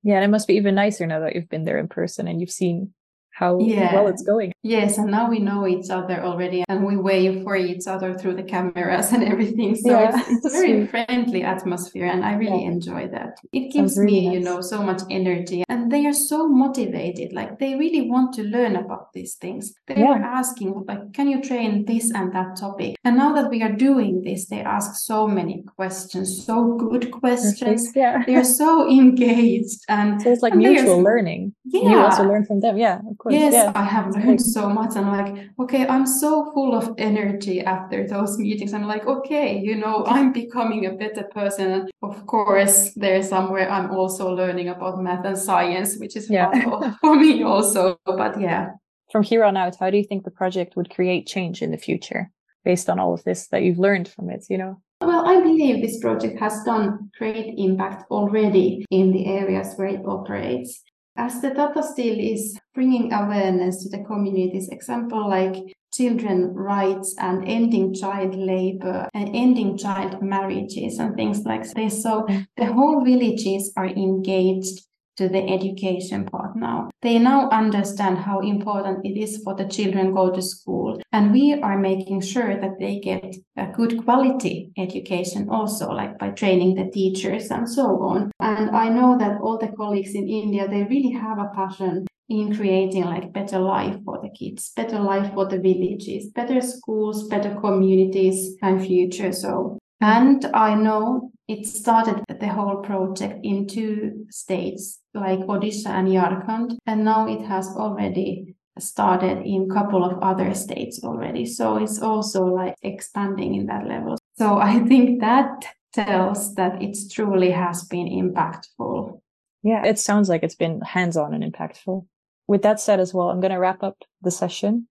Yeah, 0.05 0.17
and 0.17 0.23
it 0.23 0.27
must 0.27 0.47
be 0.47 0.53
even 0.53 0.75
nicer 0.75 1.07
now 1.07 1.21
that 1.21 1.35
you've 1.35 1.49
been 1.49 1.65
there 1.65 1.79
in 1.79 1.87
person 1.87 2.27
and 2.27 2.39
you've 2.39 2.51
seen 2.51 2.93
how 3.35 3.59
yeah. 3.59 3.93
well 3.93 4.07
it's 4.07 4.23
going. 4.23 4.53
Yes, 4.63 4.97
and 4.97 5.11
now 5.11 5.29
we 5.29 5.39
know 5.39 5.67
each 5.67 5.89
other 5.89 6.23
already 6.23 6.63
and 6.69 6.85
we 6.85 6.95
wave 6.95 7.43
for 7.43 7.57
each 7.57 7.85
other 7.85 8.17
through 8.17 8.35
the 8.35 8.43
cameras 8.43 9.11
and 9.13 9.23
everything. 9.23 9.75
So 9.75 9.91
yeah, 9.91 10.17
it's, 10.17 10.29
it's 10.29 10.45
a 10.45 10.49
very 10.49 10.87
friendly 10.87 11.43
atmosphere 11.43 12.05
and 12.05 12.23
I 12.23 12.33
really 12.35 12.63
yeah. 12.63 12.71
enjoy 12.71 13.09
that. 13.09 13.37
It 13.51 13.73
gives 13.73 13.97
really 13.97 14.11
me, 14.11 14.25
nice. 14.27 14.33
you 14.35 14.39
know, 14.39 14.61
so 14.61 14.81
much 14.81 15.01
energy 15.09 15.65
and 15.67 15.91
they 15.91 16.05
are 16.05 16.13
so 16.13 16.47
motivated. 16.47 17.33
Like 17.33 17.59
they 17.59 17.75
really 17.75 18.09
want 18.09 18.33
to 18.35 18.43
learn 18.43 18.77
about 18.77 19.11
these 19.13 19.35
things. 19.35 19.73
They 19.87 20.01
were 20.01 20.15
asking, 20.15 20.85
like, 20.87 21.11
can 21.13 21.27
you 21.27 21.41
train 21.41 21.83
this 21.85 22.11
and 22.11 22.33
that 22.33 22.55
topic? 22.57 22.95
And 23.03 23.17
now 23.17 23.33
that 23.33 23.49
we 23.49 23.61
are 23.63 23.71
doing 23.71 24.21
this, 24.21 24.47
they 24.47 24.61
ask 24.61 24.95
so 24.95 25.27
many 25.27 25.63
questions, 25.75 26.45
so 26.45 26.77
good 26.77 27.11
questions. 27.11 27.91
Yeah. 27.93 28.23
They're 28.25 28.45
so 28.45 28.89
engaged 28.99 29.81
and 29.89 30.21
so 30.21 30.31
it's 30.31 30.41
like 30.41 30.55
mutual 30.55 31.03
learning. 31.03 31.53
Yeah. 31.65 31.89
You 31.89 31.99
also 31.99 32.23
learn 32.23 32.45
from 32.45 32.61
them. 32.61 32.77
Yeah, 32.77 33.01
of 33.09 33.17
course. 33.17 33.24
Yes, 33.29 33.53
yeah. 33.53 33.71
I 33.75 33.83
have 33.83 34.15
learned 34.15 34.41
so 34.41 34.69
much. 34.69 34.95
And 34.95 35.07
like, 35.07 35.49
okay, 35.59 35.87
I'm 35.87 36.05
so 36.05 36.51
full 36.53 36.75
of 36.75 36.93
energy 36.97 37.61
after 37.61 38.07
those 38.07 38.37
meetings. 38.37 38.73
I'm 38.73 38.87
like, 38.87 39.05
okay, 39.05 39.59
you 39.59 39.75
know, 39.75 40.05
I'm 40.05 40.31
becoming 40.31 40.85
a 40.85 40.93
better 40.93 41.23
person. 41.23 41.89
Of 42.03 42.25
course, 42.27 42.91
there's 42.95 43.29
somewhere 43.29 43.69
I'm 43.69 43.91
also 43.91 44.33
learning 44.33 44.69
about 44.69 45.01
math 45.01 45.25
and 45.25 45.37
science, 45.37 45.97
which 45.97 46.15
is 46.15 46.29
yeah. 46.29 46.51
for 47.01 47.15
me 47.15 47.43
also. 47.43 47.97
But 48.05 48.39
yeah. 48.39 48.69
From 49.11 49.23
here 49.23 49.43
on 49.43 49.57
out, 49.57 49.77
how 49.79 49.89
do 49.89 49.97
you 49.97 50.03
think 50.03 50.23
the 50.23 50.31
project 50.31 50.75
would 50.75 50.89
create 50.89 51.27
change 51.27 51.61
in 51.61 51.71
the 51.71 51.77
future 51.77 52.31
based 52.63 52.89
on 52.89 52.99
all 52.99 53.13
of 53.13 53.23
this 53.23 53.47
that 53.47 53.61
you've 53.61 53.79
learned 53.79 54.07
from 54.07 54.29
it, 54.29 54.45
you 54.49 54.57
know? 54.57 54.81
Well, 55.01 55.27
I 55.27 55.39
believe 55.41 55.81
this 55.81 55.99
project 55.99 56.39
has 56.39 56.63
done 56.63 57.11
great 57.17 57.53
impact 57.57 58.09
already 58.09 58.85
in 58.89 59.11
the 59.11 59.27
areas 59.27 59.73
where 59.75 59.87
it 59.87 60.01
operates. 60.05 60.83
As 61.17 61.41
the 61.41 61.51
Tata 61.51 61.81
Steel 61.81 62.19
is 62.19 62.59
bringing 62.73 63.13
awareness 63.13 63.83
to 63.83 63.89
the 63.89 64.03
communities, 64.03 64.67
example 64.69 65.29
like 65.29 65.55
children 65.93 66.53
rights 66.53 67.15
and 67.17 67.47
ending 67.47 67.93
child 67.93 68.35
labor 68.35 69.07
and 69.13 69.29
ending 69.33 69.77
child 69.77 70.21
marriages 70.21 70.99
and 70.99 71.15
things 71.15 71.45
like 71.45 71.63
this. 71.73 72.03
So 72.03 72.27
the 72.57 72.65
whole 72.65 73.05
villages 73.05 73.71
are 73.77 73.87
engaged 73.87 74.81
to 75.17 75.29
the 75.29 75.47
education 75.47 76.25
part 76.25 76.55
now. 76.55 76.89
They 77.01 77.19
now 77.19 77.49
understand 77.49 78.17
how 78.17 78.39
important 78.39 79.05
it 79.05 79.17
is 79.17 79.41
for 79.43 79.55
the 79.55 79.65
children 79.65 80.13
go 80.13 80.31
to 80.31 80.41
school. 80.41 81.01
And 81.11 81.31
we 81.31 81.53
are 81.53 81.77
making 81.77 82.21
sure 82.21 82.59
that 82.59 82.79
they 82.79 82.99
get 82.99 83.35
a 83.57 83.67
good 83.67 84.03
quality 84.03 84.71
education 84.77 85.49
also, 85.49 85.91
like 85.91 86.17
by 86.19 86.29
training 86.29 86.75
the 86.75 86.89
teachers 86.91 87.51
and 87.51 87.69
so 87.69 88.01
on. 88.01 88.31
And 88.39 88.75
I 88.75 88.89
know 88.89 89.17
that 89.17 89.39
all 89.41 89.57
the 89.57 89.71
colleagues 89.75 90.15
in 90.15 90.27
India, 90.27 90.67
they 90.67 90.83
really 90.83 91.11
have 91.11 91.37
a 91.39 91.51
passion 91.55 92.05
in 92.27 92.55
creating 92.55 93.03
like 93.03 93.31
better 93.33 93.59
life 93.59 93.97
for 94.03 94.19
the 94.21 94.29
kids, 94.29 94.71
better 94.75 94.99
life 94.99 95.31
for 95.33 95.45
the 95.45 95.59
villages, 95.59 96.31
better 96.31 96.59
schools, 96.59 97.27
better 97.27 97.53
communities 97.55 98.55
and 98.61 98.83
future. 98.83 99.31
So 99.31 99.77
Mm-hmm. 100.03 100.27
and 100.27 100.45
I 100.53 100.75
know 100.75 101.31
it 101.47 101.65
started 101.65 102.23
the 102.27 102.47
whole 102.47 102.77
project 102.77 103.45
in 103.45 103.67
two 103.67 104.25
states, 104.29 104.99
like 105.13 105.39
Odisha 105.39 105.87
and 105.87 106.07
Jharkhand, 106.07 106.77
and 106.85 107.05
now 107.05 107.27
it 107.27 107.41
has 107.45 107.67
already 107.67 108.55
started 108.79 109.45
in 109.45 109.67
a 109.69 109.73
couple 109.73 110.03
of 110.03 110.21
other 110.21 110.53
states 110.53 111.03
already. 111.03 111.45
So 111.45 111.77
it's 111.77 112.01
also 112.01 112.45
like 112.45 112.75
expanding 112.81 113.55
in 113.55 113.67
that 113.67 113.87
level. 113.87 114.17
So 114.37 114.57
I 114.71 114.79
think 114.79 115.21
that 115.21 115.65
tells 115.93 116.55
that 116.55 116.81
it 116.81 116.97
truly 117.11 117.51
has 117.51 117.83
been 117.85 118.07
impactful. 118.07 119.21
Yeah, 119.63 119.85
it 119.85 119.97
sounds 119.97 120.29
like 120.29 120.43
it's 120.43 120.55
been 120.55 120.81
hands 120.81 121.15
on 121.15 121.33
and 121.33 121.43
impactful. 121.43 122.05
With 122.47 122.61
that 122.63 122.79
said, 122.79 122.99
as 122.99 123.13
well, 123.13 123.29
I'm 123.29 123.39
going 123.39 123.53
to 123.53 123.59
wrap 123.59 123.81
up 123.81 123.97
the 124.21 124.29
session 124.29 124.87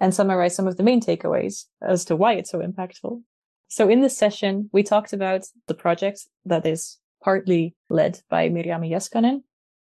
and 0.00 0.14
summarize 0.14 0.54
some 0.54 0.66
of 0.66 0.76
the 0.76 0.82
main 0.82 1.00
takeaways 1.00 1.64
as 1.82 2.04
to 2.06 2.16
why 2.16 2.34
it's 2.34 2.50
so 2.50 2.60
impactful. 2.60 3.22
So 3.74 3.88
in 3.88 4.02
this 4.02 4.16
session, 4.16 4.70
we 4.72 4.84
talked 4.84 5.12
about 5.12 5.46
the 5.66 5.74
project 5.74 6.28
that 6.44 6.64
is 6.64 6.98
partly 7.24 7.74
led 7.90 8.20
by 8.30 8.48
Mirjami 8.48 8.88
Jeskanen. 8.88 9.42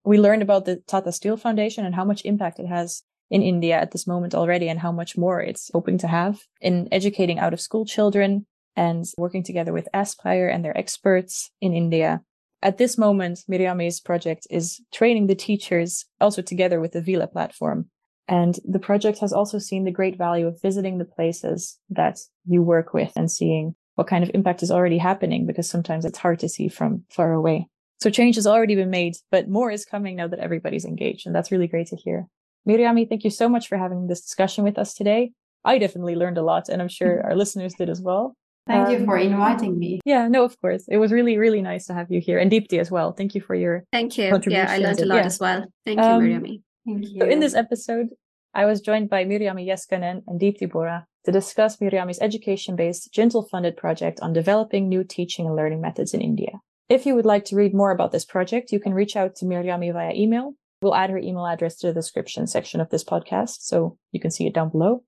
We 0.03 0.17
learned 0.17 0.41
about 0.41 0.65
the 0.65 0.77
Tata 0.87 1.11
Steel 1.11 1.37
Foundation 1.37 1.85
and 1.85 1.93
how 1.93 2.03
much 2.03 2.25
impact 2.25 2.57
it 2.57 2.65
has 2.65 3.03
in 3.29 3.43
India 3.43 3.75
at 3.79 3.91
this 3.91 4.07
moment 4.07 4.33
already 4.33 4.69
and 4.69 4.79
how 4.79 4.91
much 4.91 5.15
more 5.15 5.39
it's 5.39 5.69
hoping 5.71 5.99
to 5.99 6.07
have 6.07 6.39
in 6.59 6.87
educating 6.91 7.37
out 7.37 7.53
of 7.53 7.61
school 7.61 7.85
children 7.85 8.47
and 8.75 9.05
working 9.19 9.43
together 9.43 9.71
with 9.71 9.87
Aspire 9.93 10.47
and 10.47 10.65
their 10.65 10.75
experts 10.75 11.51
in 11.61 11.71
India. 11.71 12.23
At 12.63 12.79
this 12.79 12.97
moment, 12.97 13.43
Mirjami's 13.47 13.99
project 13.99 14.47
is 14.49 14.81
training 14.91 15.27
the 15.27 15.35
teachers 15.35 16.05
also 16.19 16.41
together 16.41 16.81
with 16.81 16.93
the 16.93 17.03
Ville 17.03 17.27
platform 17.27 17.91
and 18.27 18.57
the 18.65 18.79
project 18.79 19.19
has 19.19 19.31
also 19.31 19.59
seen 19.59 19.83
the 19.83 19.91
great 19.91 20.17
value 20.17 20.47
of 20.47 20.61
visiting 20.61 20.97
the 20.97 21.05
places 21.05 21.77
that 21.89 22.19
you 22.45 22.61
work 22.61 22.93
with 22.93 23.11
and 23.15 23.29
seeing 23.29 23.75
what 23.95 24.07
kind 24.07 24.23
of 24.23 24.31
impact 24.33 24.63
is 24.63 24.71
already 24.71 24.97
happening 24.97 25.45
because 25.45 25.69
sometimes 25.69 26.05
it's 26.05 26.17
hard 26.17 26.39
to 26.39 26.49
see 26.49 26.67
from 26.67 27.03
far 27.09 27.33
away. 27.33 27.67
So 28.01 28.09
change 28.09 28.35
has 28.35 28.47
already 28.47 28.75
been 28.75 28.89
made, 28.89 29.15
but 29.31 29.47
more 29.47 29.71
is 29.71 29.85
coming 29.85 30.15
now 30.15 30.27
that 30.27 30.39
everybody's 30.39 30.85
engaged. 30.85 31.25
And 31.25 31.35
that's 31.35 31.51
really 31.51 31.67
great 31.67 31.87
to 31.87 31.95
hear. 31.95 32.27
Mirjami, 32.67 33.07
thank 33.07 33.23
you 33.23 33.29
so 33.29 33.47
much 33.47 33.67
for 33.67 33.77
having 33.77 34.07
this 34.07 34.21
discussion 34.21 34.63
with 34.63 34.77
us 34.77 34.93
today. 34.93 35.31
I 35.63 35.77
definitely 35.77 36.15
learned 36.15 36.37
a 36.37 36.43
lot 36.43 36.67
and 36.67 36.81
I'm 36.81 36.89
sure 36.89 37.23
our 37.23 37.35
listeners 37.35 37.73
did 37.75 37.89
as 37.89 38.01
well. 38.01 38.35
Thank 38.67 38.87
um, 38.87 38.93
you 38.93 39.05
for 39.05 39.17
inviting 39.17 39.77
me. 39.77 40.01
Yeah, 40.05 40.27
no, 40.27 40.43
of 40.43 40.59
course. 40.59 40.85
It 40.89 40.97
was 40.97 41.11
really, 41.11 41.37
really 41.37 41.61
nice 41.61 41.85
to 41.85 41.93
have 41.93 42.11
you 42.11 42.19
here 42.19 42.39
and 42.39 42.51
Deepti 42.51 42.79
as 42.79 42.89
well. 42.89 43.13
Thank 43.13 43.35
you 43.35 43.41
for 43.41 43.53
your 43.53 43.85
Thank 43.91 44.17
you. 44.17 44.25
Yeah, 44.47 44.67
I 44.69 44.79
learned 44.79 45.01
a 45.01 45.05
lot 45.05 45.15
yeah. 45.17 45.25
as 45.25 45.39
well. 45.39 45.65
Thank 45.85 45.99
you, 45.99 46.05
um, 46.05 46.23
Mirjami. 46.23 46.61
Thank 46.85 47.09
you. 47.09 47.21
So 47.21 47.27
in 47.27 47.39
this 47.39 47.55
episode, 47.55 48.09
I 48.53 48.65
was 48.65 48.81
joined 48.81 49.09
by 49.09 49.25
Mirjami 49.25 49.67
Jeskanen 49.67 50.21
and 50.27 50.39
Deepti 50.39 50.71
Bora 50.71 51.07
to 51.25 51.31
discuss 51.31 51.77
Mirjami's 51.77 52.21
education-based 52.21 53.11
GINTL-funded 53.13 53.75
project 53.75 54.19
on 54.21 54.31
developing 54.31 54.87
new 54.87 55.03
teaching 55.03 55.45
and 55.45 55.55
learning 55.55 55.81
methods 55.81 56.13
in 56.13 56.21
India. 56.21 56.59
If 56.87 57.05
you 57.05 57.15
would 57.15 57.25
like 57.25 57.45
to 57.45 57.55
read 57.55 57.73
more 57.73 57.91
about 57.91 58.11
this 58.11 58.25
project, 58.25 58.71
you 58.71 58.79
can 58.79 58.93
reach 58.93 59.15
out 59.15 59.35
to 59.37 59.45
Mirjami 59.45 59.91
via 59.91 60.13
email. 60.13 60.53
We'll 60.81 60.93
add 60.93 61.09
her 61.09 61.17
email 61.17 61.47
address 61.47 61.77
to 61.77 61.87
the 61.87 61.93
description 61.93 62.45
section 62.45 62.79
of 62.79 62.91
this 62.91 63.03
podcast, 63.03 63.61
so 63.61 63.97
you 64.11 64.19
can 64.19 64.29
see 64.29 64.45
it 64.45 64.53
down 64.53 64.69
below. 64.69 65.03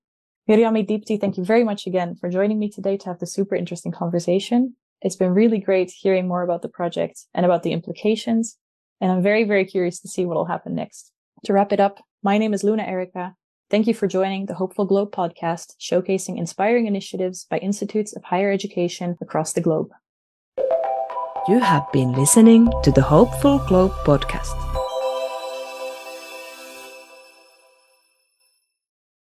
Mirjami 0.48 0.84
Deepti, 0.84 1.20
thank 1.20 1.36
you 1.36 1.44
very 1.44 1.62
much 1.62 1.86
again 1.86 2.16
for 2.16 2.28
joining 2.28 2.58
me 2.58 2.68
today 2.68 2.96
to 2.96 3.06
have 3.06 3.20
this 3.20 3.32
super 3.32 3.54
interesting 3.54 3.92
conversation. 3.92 4.74
It's 5.02 5.14
been 5.14 5.30
really 5.30 5.58
great 5.58 5.92
hearing 5.92 6.26
more 6.26 6.42
about 6.42 6.62
the 6.62 6.68
project 6.68 7.20
and 7.32 7.46
about 7.46 7.62
the 7.62 7.72
implications, 7.72 8.58
and 9.00 9.12
I'm 9.12 9.22
very, 9.22 9.44
very 9.44 9.64
curious 9.64 10.00
to 10.00 10.08
see 10.08 10.26
what 10.26 10.36
will 10.36 10.46
happen 10.46 10.74
next. 10.74 11.12
To 11.44 11.52
wrap 11.52 11.72
it 11.72 11.80
up, 11.80 12.00
my 12.22 12.38
name 12.38 12.52
is 12.52 12.64
Luna 12.64 12.82
Erica. 12.82 13.34
Thank 13.70 13.86
you 13.86 13.94
for 13.94 14.06
joining 14.06 14.46
the 14.46 14.54
Hopeful 14.54 14.86
Globe 14.86 15.12
podcast, 15.12 15.74
showcasing 15.80 16.38
inspiring 16.38 16.86
initiatives 16.86 17.46
by 17.48 17.58
institutes 17.58 18.16
of 18.16 18.24
higher 18.24 18.50
education 18.50 19.16
across 19.20 19.52
the 19.52 19.60
globe. 19.60 19.90
You 21.46 21.60
have 21.60 21.90
been 21.92 22.12
listening 22.12 22.72
to 22.82 22.90
the 22.90 23.02
Hopeful 23.02 23.58
Globe 23.68 23.92
podcast. 24.04 24.67